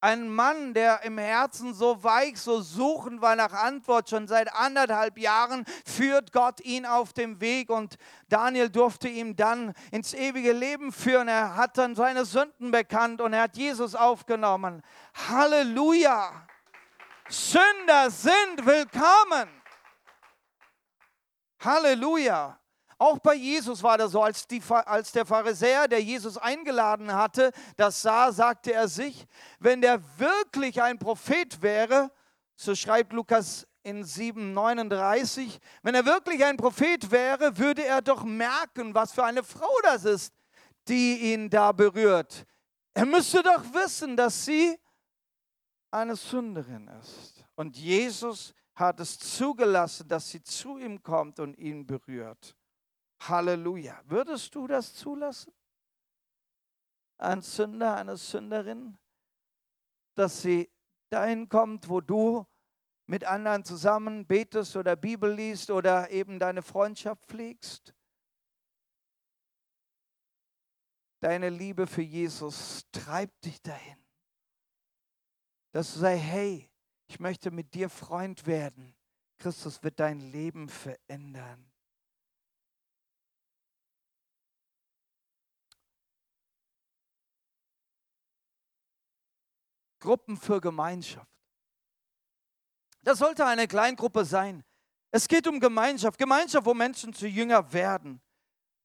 [0.01, 5.17] Ein Mann, der im Herzen so weich, so suchend war nach Antwort, schon seit anderthalb
[5.17, 7.97] Jahren führt Gott ihn auf dem Weg und
[8.29, 11.27] Daniel durfte ihn dann ins ewige Leben führen.
[11.27, 14.83] Er hat dann seine Sünden bekannt und er hat Jesus aufgenommen.
[15.27, 16.47] Halleluja!
[17.27, 19.49] Sünder sind willkommen.
[21.59, 22.59] Halleluja.
[22.99, 27.53] Auch bei Jesus war das so, als, die, als der Pharisäer, der Jesus eingeladen hatte,
[27.77, 29.25] das sah, sagte er sich,
[29.57, 32.12] wenn der wirklich ein Prophet wäre,
[32.57, 38.93] so schreibt Lukas in 7,39, wenn er wirklich ein Prophet wäre, würde er doch merken,
[38.93, 40.33] was für eine Frau das ist,
[40.89, 42.45] die ihn da berührt.
[42.93, 44.77] Er müsste doch wissen, dass sie
[45.89, 47.45] eine Sünderin ist.
[47.55, 52.57] Und Jesus hat es zugelassen, dass sie zu ihm kommt und ihn berührt.
[53.19, 54.01] Halleluja.
[54.05, 55.53] Würdest du das zulassen?
[57.17, 58.97] Ein Sünder, eine Sünderin,
[60.15, 60.71] dass sie
[61.10, 62.45] dahin kommt, wo du
[63.08, 67.93] mit anderen zusammen betest oder Bibel liest oder eben deine Freundschaft pflegst?
[71.21, 73.97] Deine Liebe für Jesus treibt dich dahin.
[75.71, 76.69] Dass du sagst, hey,
[77.08, 78.95] ich möchte mit dir Freund werden.
[79.39, 81.68] Christus wird dein Leben verändern.
[89.99, 91.27] Gruppen für Gemeinschaft.
[93.01, 94.63] Das sollte eine Kleingruppe sein.
[95.12, 96.17] Es geht um Gemeinschaft.
[96.17, 98.21] Gemeinschaft, wo Menschen zu Jünger werden.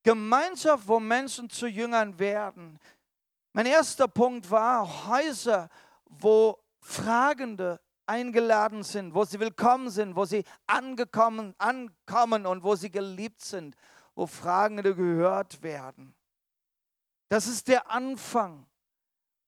[0.02, 2.78] Gemeinschaft, wo Menschen zu Jüngern werden.
[3.52, 5.68] Mein erster Punkt war Häuser,
[6.06, 12.90] wo Fragende eingeladen sind, wo sie willkommen sind, wo sie angekommen, ankommen und wo sie
[12.90, 13.76] geliebt sind,
[14.14, 16.14] wo Fragende gehört werden.
[17.28, 18.66] Das ist der Anfang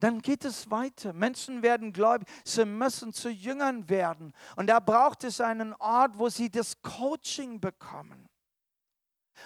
[0.00, 1.12] dann geht es weiter.
[1.12, 2.28] Menschen werden gläubig.
[2.44, 4.32] Sie müssen zu Jüngern werden.
[4.56, 8.28] Und da braucht es einen Ort, wo sie das Coaching bekommen.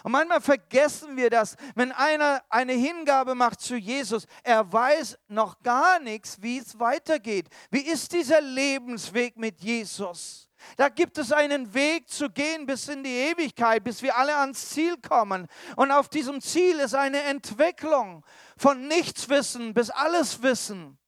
[0.02, 5.60] Und manchmal vergessen wir das, wenn einer eine Hingabe macht zu Jesus, er weiß noch
[5.62, 7.48] gar nichts, wie es weitergeht.
[7.70, 10.49] Wie ist dieser Lebensweg mit Jesus?
[10.76, 14.70] Da gibt es einen Weg zu gehen bis in die Ewigkeit, bis wir alle ans
[14.70, 15.46] Ziel kommen.
[15.76, 18.24] Und auf diesem Ziel ist eine Entwicklung
[18.56, 20.98] von Nichtswissen bis Alleswissen.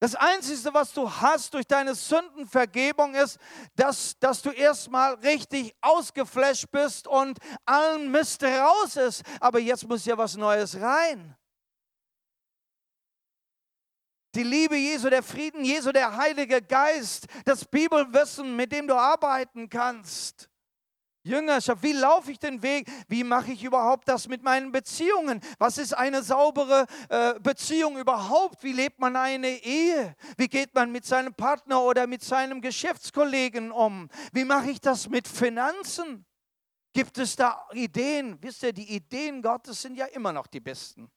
[0.00, 3.38] Das Einzige, was du hast durch deine Sündenvergebung, ist,
[3.74, 9.22] dass, dass du erstmal richtig ausgeflasht bist und allen Mist raus ist.
[9.40, 11.36] Aber jetzt muss ja was Neues rein
[14.34, 19.68] die Liebe Jesu, der Frieden Jesu, der Heilige Geist, das Bibelwissen, mit dem du arbeiten
[19.68, 20.48] kannst.
[21.28, 22.88] Jüngerschaft, wie laufe ich den Weg?
[23.08, 25.40] Wie mache ich überhaupt das mit meinen Beziehungen?
[25.58, 28.62] Was ist eine saubere äh, Beziehung überhaupt?
[28.62, 30.16] Wie lebt man eine Ehe?
[30.36, 34.08] Wie geht man mit seinem Partner oder mit seinem Geschäftskollegen um?
[34.32, 36.24] Wie mache ich das mit Finanzen?
[36.94, 38.38] Gibt es da Ideen?
[38.40, 41.10] Wisst ihr, die Ideen Gottes sind ja immer noch die besten.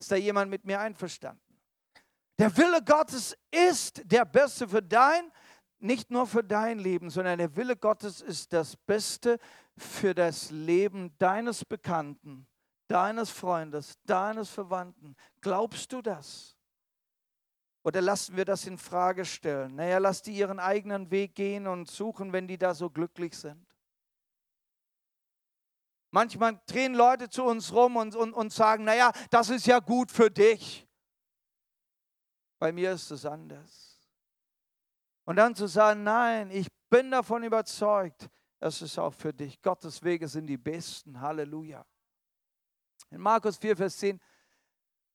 [0.00, 1.45] Ist da jemand mit mir einverstanden?
[2.38, 5.32] Der Wille Gottes ist der beste für dein,
[5.78, 9.38] nicht nur für dein Leben, sondern der Wille Gottes ist das Beste
[9.76, 12.46] für das Leben deines Bekannten,
[12.88, 15.16] deines Freundes, deines Verwandten.
[15.40, 16.56] Glaubst du das?
[17.84, 19.76] Oder lassen wir das in Frage stellen?
[19.76, 23.64] Naja, lass die ihren eigenen Weg gehen und suchen, wenn die da so glücklich sind.
[26.10, 30.10] Manchmal drehen Leute zu uns rum und, und, und sagen, naja, das ist ja gut
[30.10, 30.85] für dich.
[32.58, 34.00] Bei mir ist es anders.
[35.24, 38.28] Und dann zu sagen, nein, ich bin davon überzeugt,
[38.60, 39.60] es ist auch für dich.
[39.60, 41.20] Gottes Wege sind die besten.
[41.20, 41.84] Halleluja.
[43.10, 44.20] In Markus 4, Vers 10,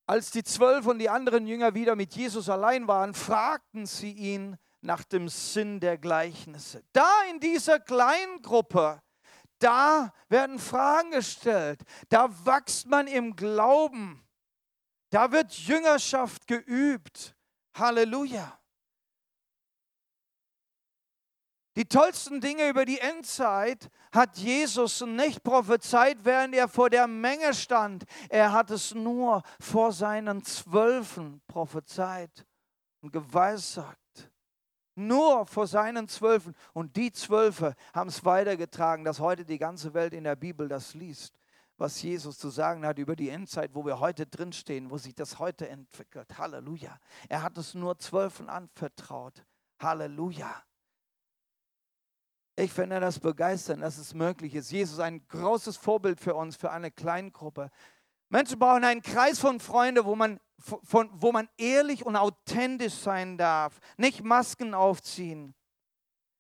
[0.06, 4.58] als die zwölf und die anderen Jünger wieder mit Jesus allein waren, fragten sie ihn
[4.82, 6.84] nach dem Sinn der Gleichnisse.
[6.92, 9.02] Da in dieser kleinen Gruppe,
[9.60, 11.82] da werden Fragen gestellt.
[12.10, 14.26] Da wächst man im Glauben.
[15.12, 17.36] Da wird Jüngerschaft geübt.
[17.76, 18.58] Halleluja.
[21.78, 27.54] Die tollsten Dinge über die Endzeit hat Jesus nicht prophezeit, während er vor der Menge
[27.54, 28.04] stand.
[28.30, 32.46] Er hat es nur vor seinen Zwölfen prophezeit
[33.02, 33.98] und geweissagt.
[34.96, 36.56] Nur vor seinen Zwölfen.
[36.74, 40.94] Und die Zwölfe haben es weitergetragen, dass heute die ganze Welt in der Bibel das
[40.94, 41.41] liest,
[41.82, 45.40] was Jesus zu sagen hat über die Endzeit, wo wir heute drinstehen, wo sich das
[45.40, 46.38] heute entwickelt.
[46.38, 46.98] Halleluja.
[47.28, 49.44] Er hat es nur Zwölfen anvertraut.
[49.80, 50.64] Halleluja.
[52.56, 54.72] Ich finde das begeisternd, dass es möglich ist.
[54.72, 57.72] Jesus ist ein großes Vorbild für uns, für eine Kleingruppe.
[58.30, 63.40] Menschen brauchen einen Kreis von Freunden, wo man, von, wo man ehrlich und authentisch sein
[63.40, 65.56] darf, nicht Masken aufziehen.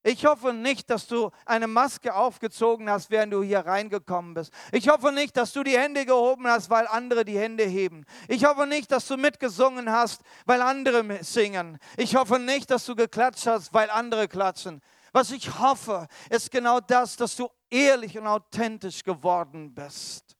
[0.03, 4.51] Ich hoffe nicht, dass du eine Maske aufgezogen hast, während du hier reingekommen bist.
[4.71, 8.05] Ich hoffe nicht, dass du die Hände gehoben hast, weil andere die Hände heben.
[8.27, 11.77] Ich hoffe nicht, dass du mitgesungen hast, weil andere singen.
[11.97, 14.81] Ich hoffe nicht, dass du geklatscht hast, weil andere klatschen.
[15.11, 20.35] Was ich hoffe, ist genau das, dass du ehrlich und authentisch geworden bist.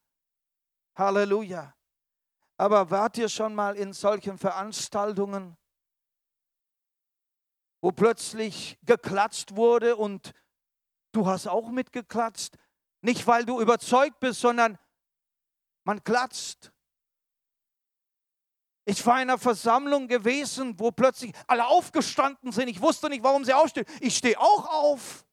[0.95, 1.73] Halleluja.
[2.57, 5.57] Aber wart ihr schon mal in solchen Veranstaltungen,
[7.81, 10.33] wo plötzlich geklatscht wurde und
[11.11, 12.55] du hast auch mitgeklatscht?
[13.01, 14.77] Nicht weil du überzeugt bist, sondern
[15.83, 16.71] man klatscht.
[18.85, 22.67] Ich war in einer Versammlung gewesen, wo plötzlich alle aufgestanden sind.
[22.67, 23.85] Ich wusste nicht, warum sie aufstehen.
[23.99, 25.25] Ich stehe auch auf.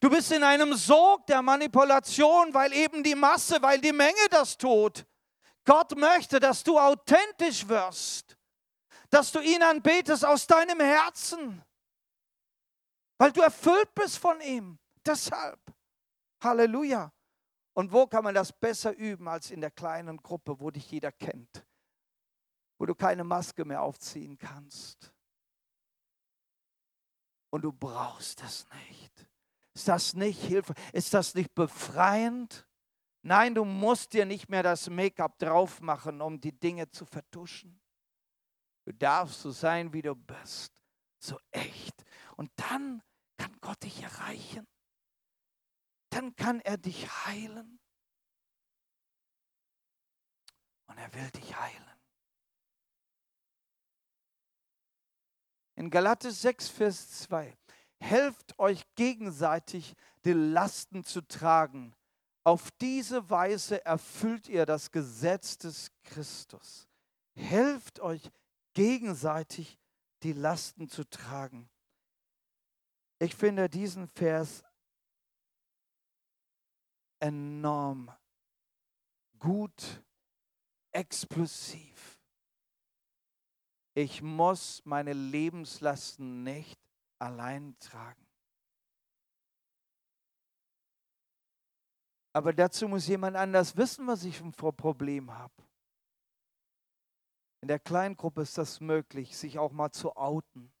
[0.00, 4.56] Du bist in einem Sog der Manipulation, weil eben die Masse, weil die Menge das
[4.56, 5.04] tut.
[5.64, 8.38] Gott möchte, dass du authentisch wirst,
[9.10, 11.62] dass du ihn anbetest aus deinem Herzen,
[13.18, 14.78] weil du erfüllt bist von ihm.
[15.04, 15.60] Deshalb,
[16.42, 17.12] Halleluja.
[17.74, 21.12] Und wo kann man das besser üben als in der kleinen Gruppe, wo dich jeder
[21.12, 21.66] kennt,
[22.78, 25.12] wo du keine Maske mehr aufziehen kannst?
[27.50, 29.28] Und du brauchst es nicht.
[29.74, 30.76] Ist das nicht hilfreich?
[30.92, 32.66] Ist das nicht befreiend?
[33.22, 37.79] Nein, du musst dir nicht mehr das Make-up drauf machen, um die Dinge zu vertuschen.
[38.84, 40.72] Du darfst so sein, wie du bist.
[41.18, 42.04] So echt.
[42.36, 43.02] Und dann
[43.36, 44.66] kann Gott dich erreichen
[46.10, 47.78] dann kann er dich heilen.
[50.86, 51.84] Und er will dich heilen.
[55.76, 57.56] In Galate 6, Vers 2.
[58.00, 61.94] Helft euch gegenseitig, die Lasten zu tragen.
[62.44, 66.88] Auf diese Weise erfüllt ihr das Gesetz des Christus.
[67.34, 68.30] Helft euch
[68.74, 69.78] gegenseitig,
[70.22, 71.68] die Lasten zu tragen.
[73.18, 74.64] Ich finde diesen Vers
[77.20, 78.10] enorm
[79.38, 80.02] gut,
[80.92, 82.20] explosiv.
[83.94, 86.80] Ich muss meine Lebenslasten nicht
[87.18, 88.26] allein tragen.
[92.32, 95.52] Aber dazu muss jemand anders wissen, was ich für ein Problem habe.
[97.60, 100.72] In der Kleingruppe ist das möglich, sich auch mal zu outen,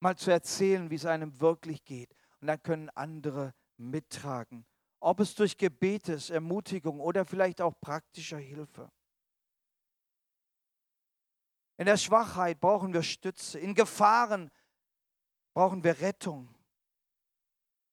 [0.00, 2.14] mal zu erzählen, wie es einem wirklich geht.
[2.40, 4.66] Und dann können andere mittragen
[5.00, 8.90] ob es durch Gebetes, Ermutigung oder vielleicht auch praktischer Hilfe.
[11.78, 14.50] In der Schwachheit brauchen wir Stütze, in Gefahren
[15.54, 16.52] brauchen wir Rettung.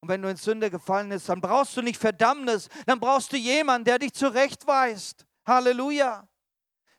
[0.02, 3.38] Und wenn du in Sünde gefallen bist, dann brauchst du nicht Verdammnis, dann brauchst du
[3.38, 5.28] jemanden, der dich zurechtweist.
[5.46, 6.28] Halleluja.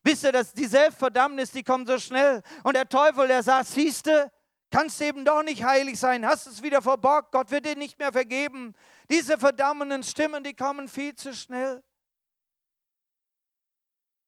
[0.04, 2.42] Wisst ihr, dass die Selbstverdammnis, die kommt so schnell.
[2.62, 4.30] Und der Teufel, der sagt, siehste,
[4.70, 8.12] kannst eben doch nicht heilig sein, hast es wieder verborgt, Gott wird dir nicht mehr
[8.12, 8.74] vergeben.
[9.08, 11.82] Diese verdammenden Stimmen, die kommen viel zu schnell.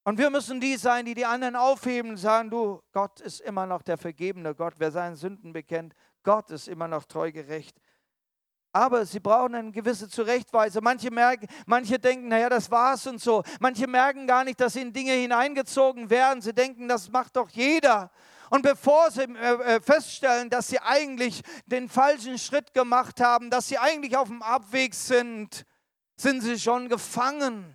[0.05, 3.67] Und wir müssen die sein, die die anderen aufheben und sagen, du, Gott ist immer
[3.67, 4.75] noch der vergebene Gott.
[4.79, 7.77] Wer seine Sünden bekennt, Gott ist immer noch treu gerecht.
[8.77, 10.83] Aber sie brauchen eine gewisse Zurechtweise.
[10.83, 13.43] Manche merken, manche denken, naja, das war's und so.
[13.59, 16.43] Manche merken gar nicht, dass in Dinge hineingezogen werden.
[16.43, 18.11] Sie denken, das macht doch jeder.
[18.51, 23.69] Und bevor sie äh, äh, feststellen, dass sie eigentlich den falschen Schritt gemacht haben, dass
[23.69, 25.65] sie eigentlich auf dem Abweg sind,
[26.19, 27.73] sind sie schon gefangen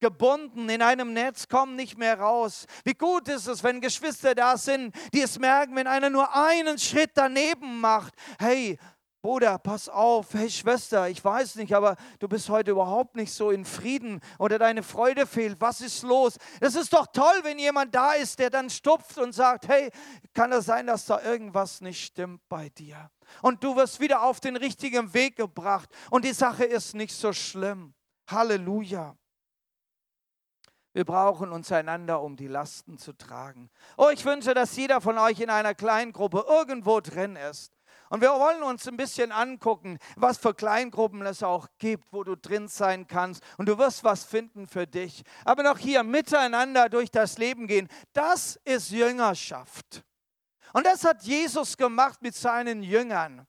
[0.00, 2.66] gebunden in einem Netz, kommen nicht mehr raus.
[2.84, 6.78] Wie gut ist es, wenn Geschwister da sind, die es merken, wenn einer nur einen
[6.78, 8.14] Schritt daneben macht.
[8.38, 8.78] Hey,
[9.28, 13.50] Bruder, pass auf, hey Schwester, ich weiß nicht, aber du bist heute überhaupt nicht so
[13.50, 15.60] in Frieden oder deine Freude fehlt.
[15.60, 16.38] Was ist los?
[16.62, 19.90] Es ist doch toll, wenn jemand da ist, der dann stupft und sagt, hey,
[20.32, 23.10] kann es sein, dass da irgendwas nicht stimmt bei dir?
[23.42, 27.34] Und du wirst wieder auf den richtigen Weg gebracht und die Sache ist nicht so
[27.34, 27.92] schlimm.
[28.30, 29.14] Halleluja.
[30.94, 33.68] Wir brauchen uns einander, um die Lasten zu tragen.
[33.98, 37.77] Oh, ich wünsche, dass jeder von euch in einer Kleingruppe irgendwo drin ist.
[38.10, 42.36] Und wir wollen uns ein bisschen angucken, was für Kleingruppen es auch gibt, wo du
[42.36, 43.42] drin sein kannst.
[43.58, 45.22] Und du wirst was finden für dich.
[45.44, 50.04] Aber noch hier miteinander durch das Leben gehen, das ist Jüngerschaft.
[50.72, 53.46] Und das hat Jesus gemacht mit seinen Jüngern.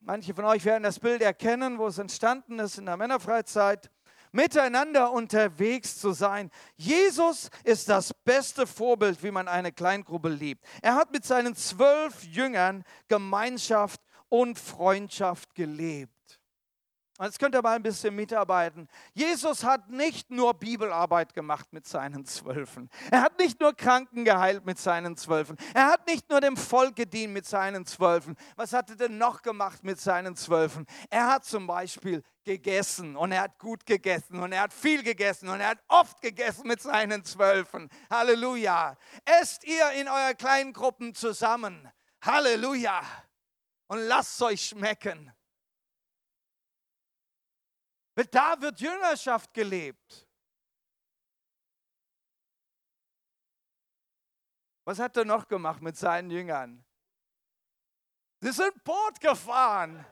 [0.00, 3.90] Manche von euch werden das Bild erkennen, wo es entstanden ist in der Männerfreizeit
[4.36, 6.50] miteinander unterwegs zu sein.
[6.76, 10.64] Jesus ist das beste Vorbild, wie man eine Kleingruppe liebt.
[10.82, 16.15] Er hat mit seinen zwölf Jüngern Gemeinschaft und Freundschaft gelebt.
[17.18, 18.88] Jetzt könnt ihr mal ein bisschen mitarbeiten.
[19.14, 22.90] Jesus hat nicht nur Bibelarbeit gemacht mit seinen Zwölfen.
[23.10, 25.56] Er hat nicht nur Kranken geheilt mit seinen Zwölfen.
[25.72, 28.36] Er hat nicht nur dem Volk gedient mit seinen Zwölfen.
[28.56, 30.84] Was hat er denn noch gemacht mit seinen Zwölfen?
[31.08, 35.48] Er hat zum Beispiel gegessen und er hat gut gegessen und er hat viel gegessen
[35.48, 37.88] und er hat oft gegessen mit seinen Zwölfen.
[38.10, 38.94] Halleluja.
[39.24, 41.90] Esst ihr in euren kleinen Gruppen zusammen.
[42.22, 43.00] Halleluja.
[43.88, 45.32] Und lasst euch schmecken.
[48.24, 50.26] Da wird Jüngerschaft gelebt.
[54.84, 56.84] Was hat er noch gemacht mit seinen Jüngern?
[58.40, 60.04] Sie sind Boot gefahren.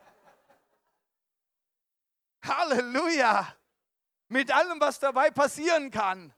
[2.45, 3.57] Halleluja.
[4.29, 6.35] Mit allem, was dabei passieren kann.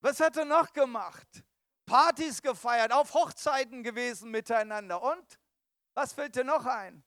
[0.00, 1.44] Was hat er noch gemacht?
[1.86, 5.00] Partys gefeiert, auf Hochzeiten gewesen miteinander.
[5.02, 5.38] Und
[5.94, 7.04] was fällt dir noch ein?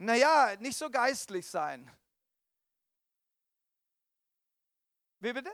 [0.00, 1.90] Naja, nicht so geistlich sein.
[5.20, 5.52] Wie bitte?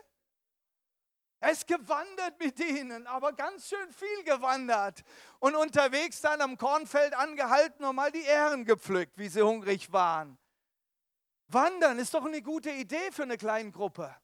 [1.39, 5.03] Er ist gewandert mit ihnen, aber ganz schön viel gewandert.
[5.39, 10.37] Und unterwegs dann am Kornfeld angehalten und mal die Ähren gepflückt, wie sie hungrig waren.
[11.49, 14.15] Wandern ist doch eine gute Idee für eine kleine Gruppe.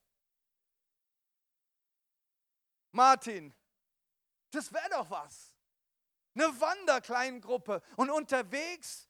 [2.91, 3.53] Martin,
[4.51, 5.53] das wäre doch was.
[6.34, 9.09] Eine Wanderkleingruppe und unterwegs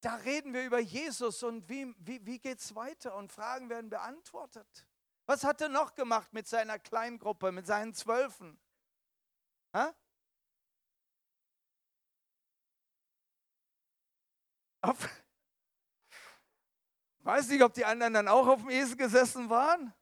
[0.00, 3.90] da reden wir über Jesus und wie, wie, wie geht es weiter und Fragen werden
[3.90, 4.86] beantwortet.
[5.26, 8.58] Was hat er noch gemacht mit seiner Kleingruppe, mit seinen Zwölfen?
[9.74, 9.94] Ha?
[14.80, 14.96] Auf,
[17.20, 19.92] weiß nicht, ob die anderen dann auch auf dem Esel gesessen waren.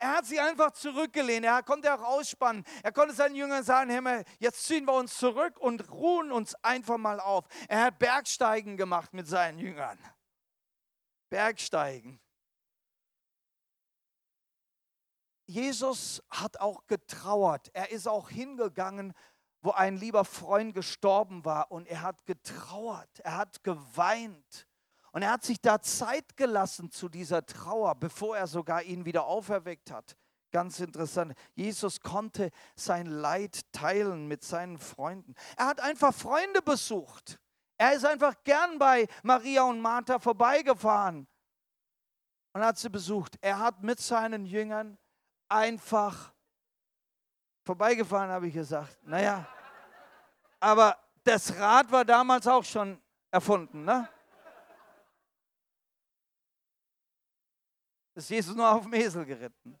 [0.00, 1.44] Er hat sie einfach zurückgelehnt.
[1.44, 2.64] Er konnte auch ausspannen.
[2.82, 6.96] Er konnte seinen Jüngern sagen, Himmel, jetzt ziehen wir uns zurück und ruhen uns einfach
[6.96, 7.44] mal auf.
[7.68, 9.98] Er hat Bergsteigen gemacht mit seinen Jüngern.
[11.28, 12.18] Bergsteigen.
[15.44, 17.68] Jesus hat auch getrauert.
[17.74, 19.12] Er ist auch hingegangen,
[19.60, 23.20] wo ein lieber Freund gestorben war und er hat getrauert.
[23.20, 24.66] Er hat geweint.
[25.12, 29.24] Und er hat sich da Zeit gelassen zu dieser Trauer, bevor er sogar ihn wieder
[29.24, 30.16] auferweckt hat.
[30.52, 31.34] Ganz interessant.
[31.54, 35.34] Jesus konnte sein Leid teilen mit seinen Freunden.
[35.56, 37.38] Er hat einfach Freunde besucht.
[37.78, 41.26] Er ist einfach gern bei Maria und Martha vorbeigefahren
[42.52, 43.38] und hat sie besucht.
[43.40, 44.98] Er hat mit seinen Jüngern
[45.48, 46.32] einfach
[47.64, 48.98] vorbeigefahren, habe ich gesagt.
[49.02, 49.46] Naja,
[50.58, 53.00] aber das Rad war damals auch schon
[53.30, 54.08] erfunden, ne?
[58.14, 59.78] Ist Jesus nur auf dem Esel geritten.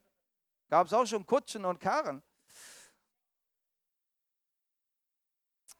[0.68, 2.22] Gab es auch schon Kutschen und Karren.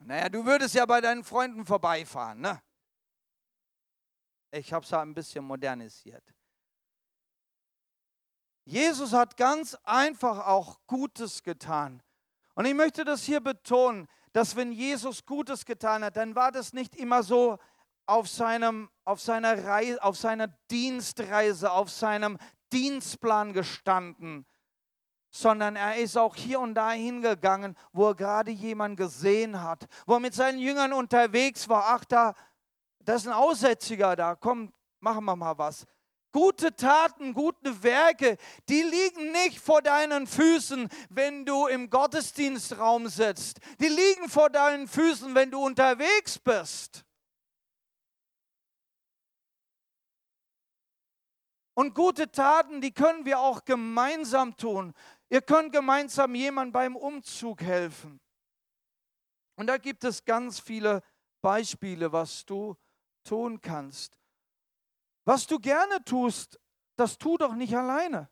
[0.01, 2.62] Naja, du würdest ja bei deinen Freunden vorbeifahren, ne?
[4.51, 6.24] Ich habe es ein bisschen modernisiert.
[8.64, 12.03] Jesus hat ganz einfach auch Gutes getan.
[12.55, 16.72] Und ich möchte das hier betonen, dass wenn Jesus Gutes getan hat, dann war das
[16.72, 17.59] nicht immer so,
[18.11, 22.38] auf, seinem, auf, seiner Reise, auf seiner Dienstreise, auf seinem
[22.72, 24.46] Dienstplan gestanden,
[25.30, 30.14] sondern er ist auch hier und da hingegangen, wo er gerade jemanden gesehen hat, wo
[30.14, 31.84] er mit seinen Jüngern unterwegs war.
[31.86, 32.34] Ach, da,
[32.98, 35.86] da ist ein Aussätziger da, komm, machen wir mal was.
[36.32, 38.36] Gute Taten, gute Werke,
[38.68, 43.58] die liegen nicht vor deinen Füßen, wenn du im Gottesdienstraum sitzt.
[43.80, 47.04] Die liegen vor deinen Füßen, wenn du unterwegs bist.
[51.81, 54.93] Und gute Taten, die können wir auch gemeinsam tun.
[55.31, 58.20] Ihr könnt gemeinsam jemandem beim Umzug helfen.
[59.57, 61.03] Und da gibt es ganz viele
[61.41, 62.76] Beispiele, was du
[63.24, 64.18] tun kannst.
[65.24, 66.61] Was du gerne tust,
[66.97, 68.28] das tu doch nicht alleine.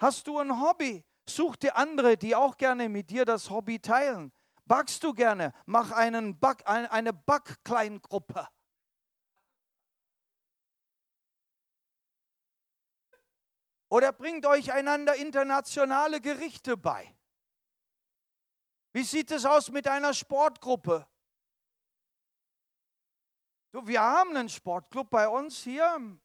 [0.00, 1.04] Hast du ein Hobby?
[1.28, 4.32] Such dir andere, die auch gerne mit dir das Hobby teilen.
[4.64, 5.52] Backst du gerne?
[5.66, 8.48] Mach einen Back, eine Backkleingruppe.
[13.88, 17.14] Oder bringt euch einander internationale Gerichte bei?
[18.92, 21.06] Wie sieht es aus mit einer Sportgruppe?
[23.72, 26.18] So, wir haben einen Sportclub bei uns hier.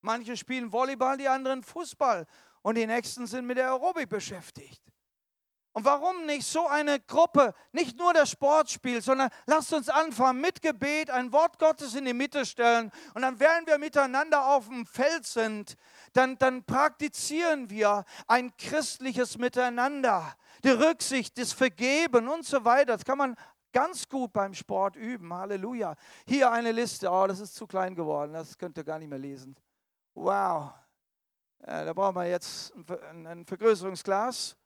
[0.00, 2.26] Manche spielen Volleyball, die anderen Fußball
[2.62, 4.91] und die nächsten sind mit der Aerobik beschäftigt.
[5.74, 10.40] Und warum nicht so eine Gruppe, nicht nur der Sport spielt, sondern lasst uns anfangen
[10.40, 14.68] mit Gebet, ein Wort Gottes in die Mitte stellen und dann, während wir miteinander auf
[14.68, 15.76] dem Feld sind,
[16.12, 22.92] dann, dann praktizieren wir ein christliches Miteinander, die Rücksicht, das Vergeben und so weiter.
[22.92, 23.36] Das kann man
[23.72, 25.32] ganz gut beim Sport üben.
[25.32, 25.96] Halleluja.
[26.26, 27.10] Hier eine Liste.
[27.10, 28.34] Oh, das ist zu klein geworden.
[28.34, 29.56] Das könnt ihr gar nicht mehr lesen.
[30.14, 30.72] Wow.
[31.60, 32.74] Äh, da brauchen wir jetzt
[33.24, 34.56] ein Vergrößerungsglas.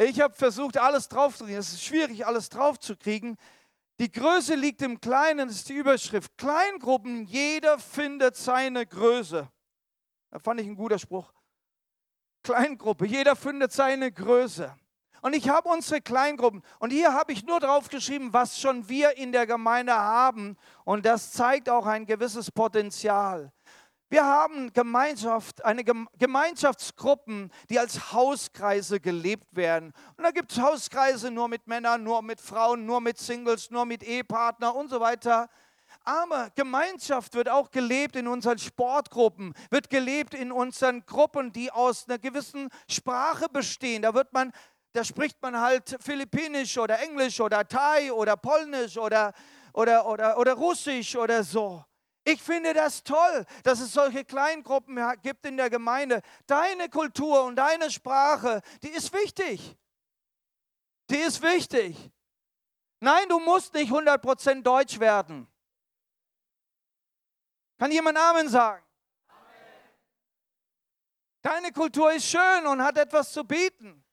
[0.00, 1.58] Ich habe versucht, alles draufzukriegen.
[1.58, 3.36] Es ist schwierig, alles draufzukriegen.
[3.98, 6.38] Die Größe liegt im Kleinen, das ist die Überschrift.
[6.38, 9.50] Kleingruppen, jeder findet seine Größe.
[10.30, 11.32] Da fand ich ein guter Spruch.
[12.44, 14.72] Kleingruppe, jeder findet seine Größe.
[15.20, 16.62] Und ich habe unsere Kleingruppen.
[16.78, 20.56] Und hier habe ich nur drauf geschrieben, was schon wir in der Gemeinde haben.
[20.84, 23.52] Und das zeigt auch ein gewisses Potenzial.
[24.10, 29.92] Wir haben Gemeinschaft, eine Gemeinschaftsgruppen, die als Hauskreise gelebt werden.
[30.16, 33.84] Und da gibt es Hauskreise nur mit Männern, nur mit Frauen, nur mit Singles, nur
[33.84, 35.50] mit Ehepartner und so weiter.
[36.04, 42.08] Aber Gemeinschaft wird auch gelebt in unseren Sportgruppen, wird gelebt in unseren Gruppen, die aus
[42.08, 44.00] einer gewissen Sprache bestehen.
[44.00, 44.52] Da wird man,
[44.94, 49.34] da spricht man halt Philippinisch oder Englisch oder Thai oder Polnisch oder,
[49.74, 51.84] oder, oder, oder Russisch oder so.
[52.28, 56.20] Ich finde das toll, dass es solche Kleingruppen gibt in der Gemeinde.
[56.46, 59.74] Deine Kultur und deine Sprache, die ist wichtig.
[61.08, 61.96] Die ist wichtig.
[63.00, 65.48] Nein, du musst nicht 100% Deutsch werden.
[67.78, 68.84] Kann jemand Amen sagen?
[71.40, 74.04] Deine Kultur ist schön und hat etwas zu bieten.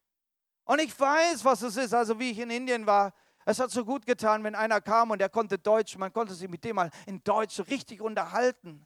[0.64, 1.92] Und ich weiß, was es ist.
[1.92, 3.12] Also wie ich in Indien war,
[3.48, 6.48] es hat so gut getan, wenn einer kam und er konnte Deutsch, man konnte sich
[6.48, 8.84] mit dem mal in Deutsch so richtig unterhalten.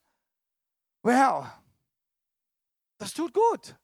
[1.02, 1.46] Wow,
[2.98, 3.74] das tut gut.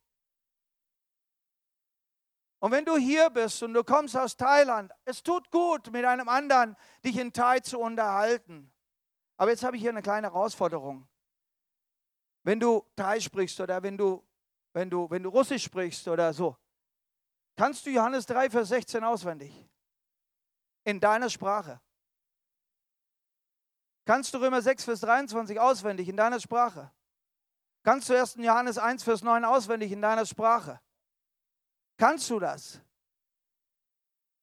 [2.59, 6.29] Und wenn du hier bist und du kommst aus Thailand, es tut gut, mit einem
[6.29, 8.71] anderen dich in Thai zu unterhalten.
[9.39, 11.09] Aber jetzt habe ich hier eine kleine Herausforderung.
[12.43, 14.23] Wenn du Thai sprichst oder wenn du,
[14.75, 16.55] wenn du, wenn du Russisch sprichst oder so,
[17.57, 19.67] kannst du Johannes 3, Vers 16 auswendig
[20.87, 21.81] in deiner Sprache.
[24.05, 26.93] Kannst du Römer 6, Vers 23 auswendig in deiner Sprache?
[27.83, 28.37] Kannst du 1.
[28.37, 30.81] Johannes 1, Vers 9 auswendig in deiner Sprache?
[31.99, 32.81] Kannst du das?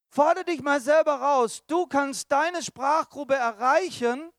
[0.09, 1.63] Fordere dich mal selber raus.
[1.65, 4.31] Du kannst deine Sprachgruppe erreichen,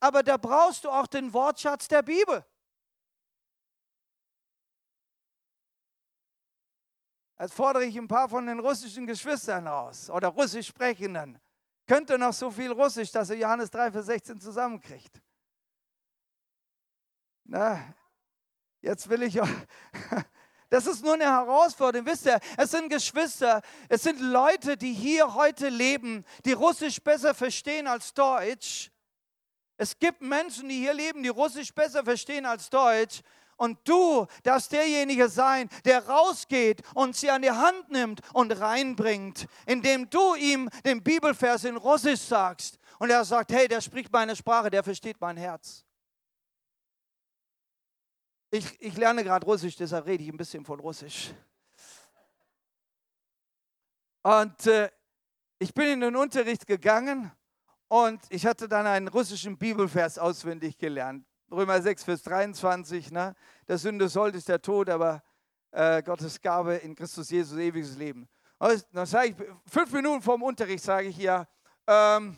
[0.00, 2.44] aber da brauchst du auch den Wortschatz der Bibel.
[7.40, 11.38] Als fordere ich ein paar von den russischen Geschwistern aus oder russisch sprechenden.
[11.86, 15.22] Könnte noch so viel Russisch, dass er Johannes 3, Vers 16 zusammenkriegt.
[17.44, 17.94] Na,
[18.82, 19.40] jetzt will ich.
[20.68, 22.06] Das ist nur eine Herausforderung.
[22.06, 27.34] Wisst ihr, es sind Geschwister, es sind Leute, die hier heute leben, die Russisch besser
[27.34, 28.92] verstehen als Deutsch.
[29.78, 33.22] Es gibt Menschen, die hier leben, die Russisch besser verstehen als Deutsch.
[33.60, 39.46] Und du darfst derjenige sein, der rausgeht und sie an die Hand nimmt und reinbringt,
[39.66, 42.78] indem du ihm den Bibelvers in Russisch sagst.
[42.98, 45.84] Und er sagt, hey, der spricht meine Sprache, der versteht mein Herz.
[48.50, 51.34] Ich, ich lerne gerade Russisch, deshalb rede ich ein bisschen von Russisch.
[54.22, 54.90] Und äh,
[55.58, 57.30] ich bin in den Unterricht gegangen
[57.88, 61.29] und ich hatte dann einen russischen Bibelvers auswendig gelernt.
[61.50, 63.34] Römer 6, Vers 23, ne?
[63.66, 65.22] der Sünde sollte ist der Tod, aber
[65.72, 68.28] äh, Gottes Gabe in Christus Jesus ewiges Leben.
[68.58, 69.34] Und dann sage ich,
[69.66, 71.48] fünf Minuten vor dem Unterricht sage ich hier,
[71.86, 72.36] ähm,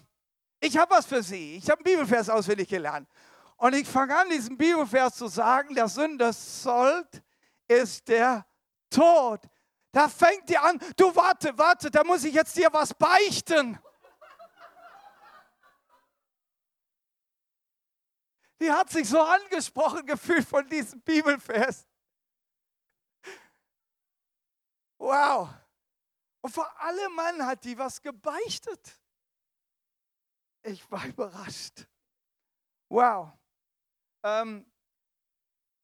[0.61, 1.57] ich habe was für Sie.
[1.57, 3.09] Ich habe einen Bibelvers auswendig gelernt.
[3.57, 7.23] Und ich fange an, diesen Bibelvers zu sagen, der Sünde sollt
[7.69, 8.47] ist der
[8.89, 9.41] Tod.
[9.91, 13.79] Da fängt ihr an, du warte, warte, da muss ich jetzt dir was beichten.
[18.63, 21.85] Die hat sich so angesprochen gefühlt von diesem Bibelvers.
[24.99, 25.49] Wow.
[26.43, 29.01] Und vor allem Mann hat die was gebeichtet.
[30.63, 31.89] Ich war überrascht.
[32.89, 33.33] Wow.
[34.23, 34.65] Ähm,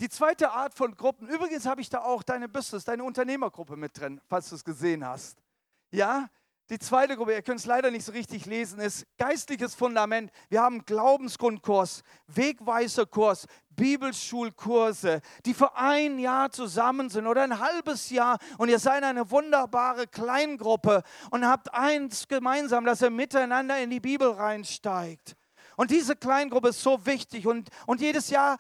[0.01, 3.99] die zweite Art von Gruppen, übrigens habe ich da auch deine Business, deine Unternehmergruppe mit
[3.99, 5.43] drin, falls du es gesehen hast.
[5.91, 6.31] Ja,
[6.71, 10.31] Die zweite Gruppe, ihr könnt es leider nicht so richtig lesen, ist geistliches Fundament.
[10.51, 18.37] Wir haben Glaubensgrundkurs, Wegweiserkurs, Bibelschulkurse, die für ein Jahr zusammen sind oder ein halbes Jahr
[18.59, 24.01] und ihr seid eine wunderbare Kleingruppe und habt eins gemeinsam, dass ihr miteinander in die
[24.01, 25.37] Bibel reinsteigt.
[25.77, 28.59] Und diese Kleingruppe ist so wichtig und, und jedes Jahr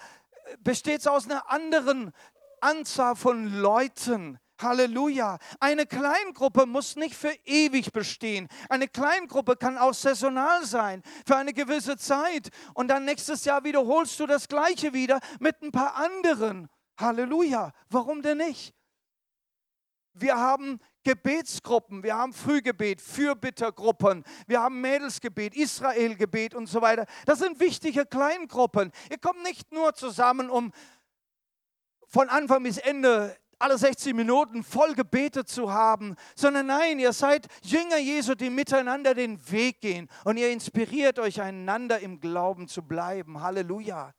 [0.61, 2.13] besteht es aus einer anderen
[2.63, 4.39] Anzahl von Leuten.
[4.61, 5.39] Halleluja.
[5.61, 8.49] Eine Kleingruppe muss nicht für ewig bestehen.
[8.69, 12.49] Eine Kleingruppe kann auch saisonal sein, für eine gewisse Zeit.
[12.75, 16.69] Und dann nächstes Jahr wiederholst du das Gleiche wieder mit ein paar anderen.
[16.99, 17.73] Halleluja.
[17.89, 18.75] Warum denn nicht?
[20.13, 27.07] Wir haben Gebetsgruppen, wir haben Frühgebet, Fürbittergruppen, wir haben Mädelsgebet, Israelgebet und so weiter.
[27.25, 28.91] Das sind wichtige Kleingruppen.
[29.11, 30.73] Ihr kommt nicht nur zusammen, um
[32.09, 37.47] von Anfang bis Ende alle 60 Minuten voll gebetet zu haben, sondern nein, ihr seid
[37.63, 42.83] Jünger Jesu, die miteinander den Weg gehen und ihr inspiriert euch einander im Glauben zu
[42.83, 43.41] bleiben.
[43.41, 44.13] Halleluja.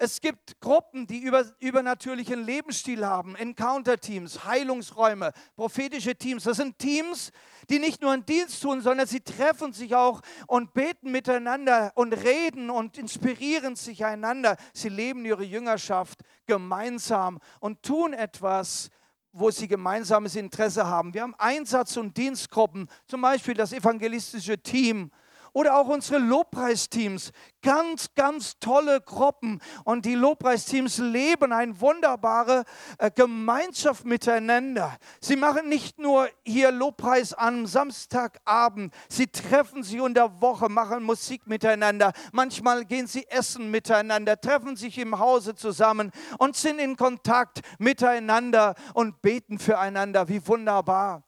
[0.00, 6.44] Es gibt Gruppen, die über, übernatürlichen Lebensstil haben, Encounter-Teams, Heilungsräume, prophetische Teams.
[6.44, 7.32] Das sind Teams,
[7.68, 12.12] die nicht nur einen Dienst tun, sondern sie treffen sich auch und beten miteinander und
[12.12, 14.56] reden und inspirieren sich einander.
[14.72, 18.90] Sie leben ihre Jüngerschaft gemeinsam und tun etwas,
[19.32, 21.12] wo sie gemeinsames Interesse haben.
[21.12, 25.10] Wir haben Einsatz- und Dienstgruppen, zum Beispiel das evangelistische Team
[25.52, 27.32] oder auch unsere Lobpreisteams.
[27.62, 29.60] Ganz, ganz tolle Gruppen.
[29.84, 32.64] Und die Lobpreisteams leben eine wunderbare
[32.98, 34.96] äh, Gemeinschaft miteinander.
[35.20, 41.02] Sie machen nicht nur hier Lobpreis am Samstagabend, sie treffen sich in der Woche, machen
[41.02, 42.12] Musik miteinander.
[42.32, 48.74] Manchmal gehen sie essen miteinander, treffen sich im Hause zusammen und sind in Kontakt miteinander
[48.94, 50.28] und beten füreinander.
[50.28, 51.24] Wie wunderbar.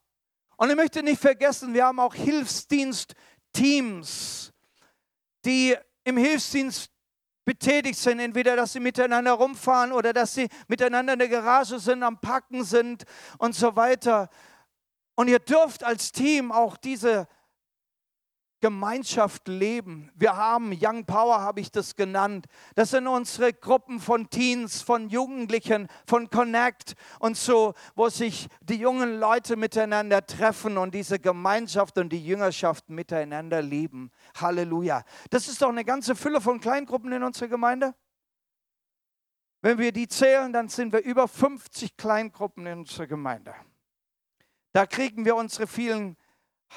[0.61, 3.15] Und ich möchte nicht vergessen, wir haben auch Hilfsdienst
[3.53, 4.53] Teams,
[5.45, 6.91] die im Hilfsdienst
[7.45, 12.03] betätigt sind, entweder dass sie miteinander rumfahren oder dass sie miteinander in der Garage sind,
[12.03, 13.05] am Packen sind
[13.39, 14.29] und so weiter.
[15.17, 17.27] Und ihr dürft als Team auch diese
[18.61, 20.11] Gemeinschaft leben.
[20.15, 22.47] Wir haben Young Power, habe ich das genannt.
[22.75, 28.77] Das sind unsere Gruppen von Teens, von Jugendlichen, von Connect und so, wo sich die
[28.77, 34.11] jungen Leute miteinander treffen und diese Gemeinschaft und die Jüngerschaft miteinander leben.
[34.41, 35.05] Halleluja.
[35.31, 37.95] Das ist doch eine ganze Fülle von Kleingruppen in unserer Gemeinde.
[39.63, 43.55] Wenn wir die zählen, dann sind wir über 50 Kleingruppen in unserer Gemeinde.
[44.73, 46.17] Da kriegen wir unsere vielen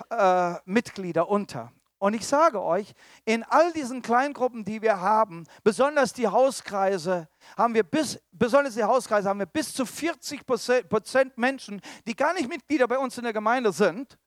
[0.09, 1.71] äh, Mitglieder unter.
[2.03, 7.73] Und ich sage euch, in all diesen Kleingruppen, die wir haben, besonders die Hauskreise, haben
[7.73, 12.49] wir bis, besonders die Hauskreise, haben wir bis zu 40 Prozent Menschen, die gar nicht
[12.49, 14.17] Mitglieder bei uns in der Gemeinde sind,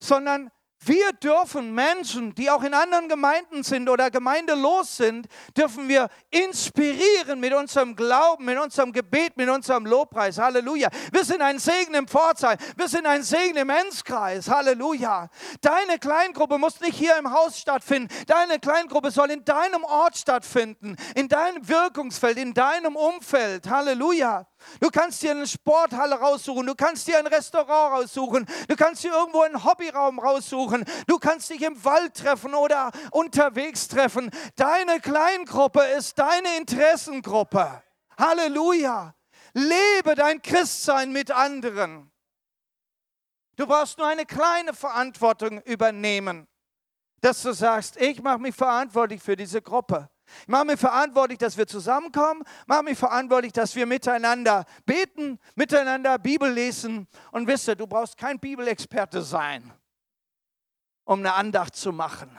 [0.00, 0.52] sondern
[0.84, 5.26] wir dürfen Menschen, die auch in anderen Gemeinden sind oder gemeindelos sind,
[5.56, 10.38] dürfen wir inspirieren mit unserem Glauben, mit unserem Gebet, mit unserem Lobpreis.
[10.38, 10.88] Halleluja.
[11.12, 12.58] Wir sind ein Segen im Pforzheim.
[12.76, 14.48] Wir sind ein Segen im Enzkreis.
[14.48, 15.28] Halleluja.
[15.60, 18.08] Deine Kleingruppe muss nicht hier im Haus stattfinden.
[18.26, 23.68] Deine Kleingruppe soll in deinem Ort stattfinden, in deinem Wirkungsfeld, in deinem Umfeld.
[23.68, 24.46] Halleluja.
[24.80, 29.12] Du kannst dir eine Sporthalle raussuchen, du kannst dir ein Restaurant raussuchen, du kannst dir
[29.12, 34.30] irgendwo einen Hobbyraum raussuchen, du kannst dich im Wald treffen oder unterwegs treffen.
[34.56, 37.82] Deine Kleingruppe ist deine Interessengruppe.
[38.18, 39.14] Halleluja.
[39.54, 42.12] Lebe dein Christsein mit anderen.
[43.56, 46.46] Du brauchst nur eine kleine Verantwortung übernehmen,
[47.20, 50.08] dass du sagst, ich mache mich verantwortlich für diese Gruppe.
[50.42, 56.18] Ich mache mich verantwortlich, dass wir zusammenkommen, mache mich verantwortlich, dass wir miteinander beten, miteinander
[56.18, 57.08] Bibel lesen.
[57.32, 59.72] Und wisst ihr, du brauchst kein Bibelexperte sein,
[61.04, 62.38] um eine Andacht zu machen.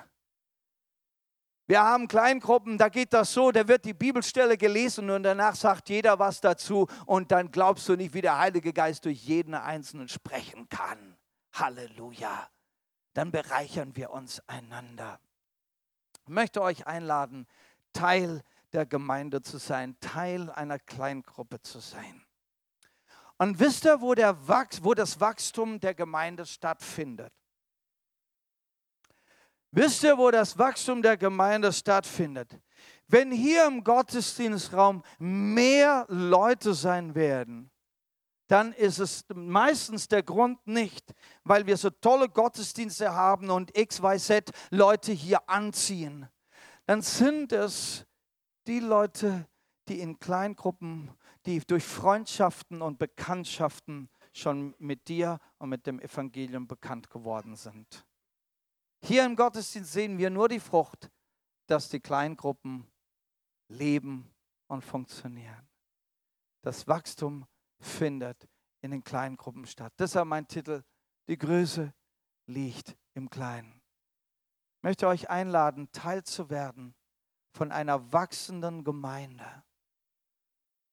[1.69, 5.89] Wir haben Kleingruppen, da geht das so, da wird die Bibelstelle gelesen und danach sagt
[5.89, 10.07] jeder was dazu und dann glaubst du nicht, wie der Heilige Geist durch jeden Einzelnen
[10.07, 11.15] sprechen kann.
[11.53, 12.49] Halleluja.
[13.13, 15.19] Dann bereichern wir uns einander.
[16.23, 17.45] Ich möchte euch einladen,
[17.93, 18.41] Teil
[18.73, 22.23] der Gemeinde zu sein, Teil einer Kleingruppe zu sein.
[23.37, 27.33] Und wisst ihr, wo, der Wachs, wo das Wachstum der Gemeinde stattfindet?
[29.71, 32.59] Wisst ihr, wo das Wachstum der Gemeinde stattfindet?
[33.07, 37.71] Wenn hier im Gottesdienstraum mehr Leute sein werden,
[38.47, 41.13] dann ist es meistens der Grund nicht,
[41.43, 46.27] weil wir so tolle Gottesdienste haben und XYZ Leute hier anziehen,
[46.89, 48.07] dann sind es
[48.65, 49.47] die Leute,
[49.87, 51.15] die in Kleingruppen,
[51.45, 58.07] die durch Freundschaften und Bekanntschaften schon mit dir und mit dem Evangelium bekannt geworden sind.
[59.03, 61.11] Hier im Gottesdienst sehen wir nur die Frucht,
[61.67, 62.87] dass die Kleingruppen
[63.67, 64.27] leben
[64.65, 65.69] und funktionieren.
[66.63, 67.45] Das Wachstum
[67.79, 68.49] findet
[68.81, 69.93] in den Kleingruppen statt.
[69.99, 70.81] Deshalb mein Titel,
[71.27, 71.93] die Größe
[72.47, 73.78] liegt im Kleinen.
[74.81, 76.95] Möchte euch einladen, teilzuwerden
[77.51, 79.63] von einer wachsenden Gemeinde.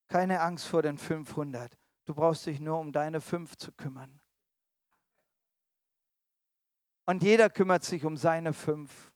[0.08, 1.76] Keine Angst vor den 500.
[2.04, 4.20] Du brauchst dich nur um deine fünf zu kümmern.
[7.04, 9.12] Und jeder kümmert sich um seine fünf.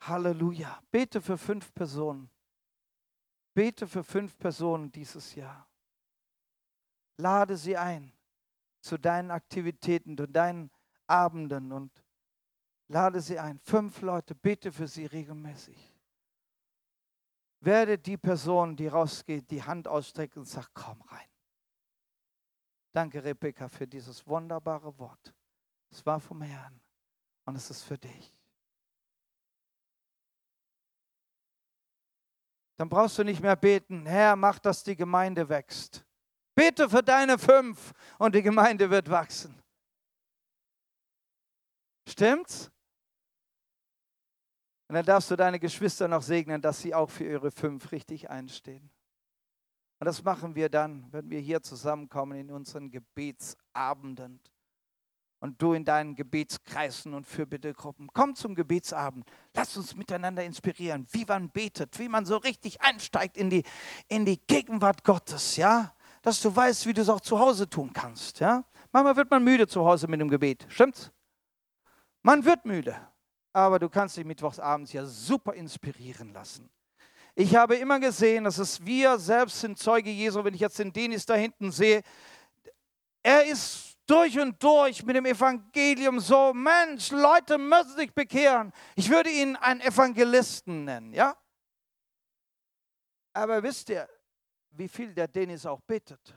[0.00, 0.80] Halleluja.
[0.90, 2.30] Bete für fünf Personen.
[3.54, 5.68] Bete für fünf Personen dieses Jahr.
[7.16, 8.12] Lade sie ein
[8.80, 10.70] zu deinen Aktivitäten, zu deinen
[11.06, 12.01] Abenden und
[12.88, 13.58] lade sie ein.
[13.60, 15.92] Fünf Leute, bete für sie regelmäßig.
[17.60, 21.28] Werde die Person, die rausgeht, die Hand ausstreckt und sagt, komm rein.
[22.92, 25.32] Danke, Rebecca, für dieses wunderbare Wort.
[25.90, 26.80] Es war vom Herrn
[27.44, 28.36] und es ist für dich.
[32.76, 36.04] Dann brauchst du nicht mehr beten, Herr, mach, dass die Gemeinde wächst.
[36.56, 39.62] Bete für deine fünf und die Gemeinde wird wachsen.
[42.08, 42.71] Stimmt's?
[44.92, 48.28] Und dann darfst du deine Geschwister noch segnen, dass sie auch für ihre fünf richtig
[48.28, 48.90] einstehen.
[49.98, 54.38] Und das machen wir dann, wenn wir hier zusammenkommen in unseren Gebetsabenden.
[55.40, 58.10] Und du in deinen Gebetskreisen und Fürbittegruppen.
[58.12, 59.24] Komm zum Gebetsabend.
[59.54, 63.64] Lass uns miteinander inspirieren, wie man betet, wie man so richtig einsteigt in die,
[64.08, 65.94] in die Gegenwart Gottes, ja?
[66.20, 68.62] Dass du weißt, wie du es auch zu Hause tun kannst, ja?
[68.92, 71.10] Manchmal wird man müde zu Hause mit dem Gebet, stimmt's?
[72.20, 72.94] Man wird müde,
[73.52, 76.70] aber du kannst dich mittwochsabends ja super inspirieren lassen.
[77.34, 80.92] Ich habe immer gesehen, dass es wir selbst sind Zeuge Jesu, wenn ich jetzt den
[80.92, 82.02] Denis da hinten sehe.
[83.22, 88.72] Er ist durch und durch mit dem Evangelium so, Mensch, Leute müssen sich bekehren.
[88.96, 91.36] Ich würde ihn einen Evangelisten nennen, ja?
[93.32, 94.08] Aber wisst ihr,
[94.70, 96.34] wie viel der Denis auch betet?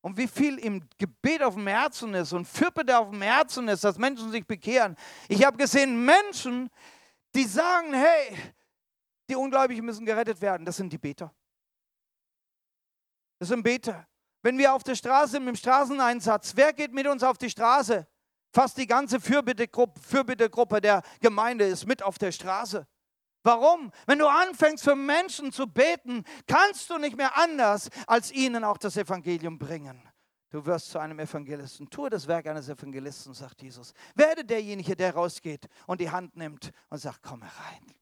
[0.00, 3.82] Und wie viel im Gebet auf dem Herzen ist und Fürbitte auf dem Herzen ist,
[3.84, 4.96] dass Menschen sich bekehren.
[5.28, 6.70] Ich habe gesehen Menschen,
[7.34, 8.36] die sagen, hey,
[9.28, 10.64] die Ungläubigen müssen gerettet werden.
[10.64, 11.34] Das sind die Beter.
[13.38, 14.06] Das sind Beter.
[14.42, 18.06] Wenn wir auf der Straße sind dem Straßeneinsatz, wer geht mit uns auf die Straße?
[18.52, 22.86] Fast die ganze Fürbittegruppe, Fürbittegruppe der Gemeinde ist mit auf der Straße.
[23.42, 23.92] Warum?
[24.06, 28.78] Wenn du anfängst für Menschen zu beten, kannst du nicht mehr anders, als ihnen auch
[28.78, 30.02] das Evangelium bringen.
[30.50, 31.90] Du wirst zu einem Evangelisten.
[31.90, 33.92] Tue das Werk eines Evangelisten, sagt Jesus.
[34.14, 37.97] Werde derjenige, der rausgeht und die Hand nimmt und sagt, komm herein.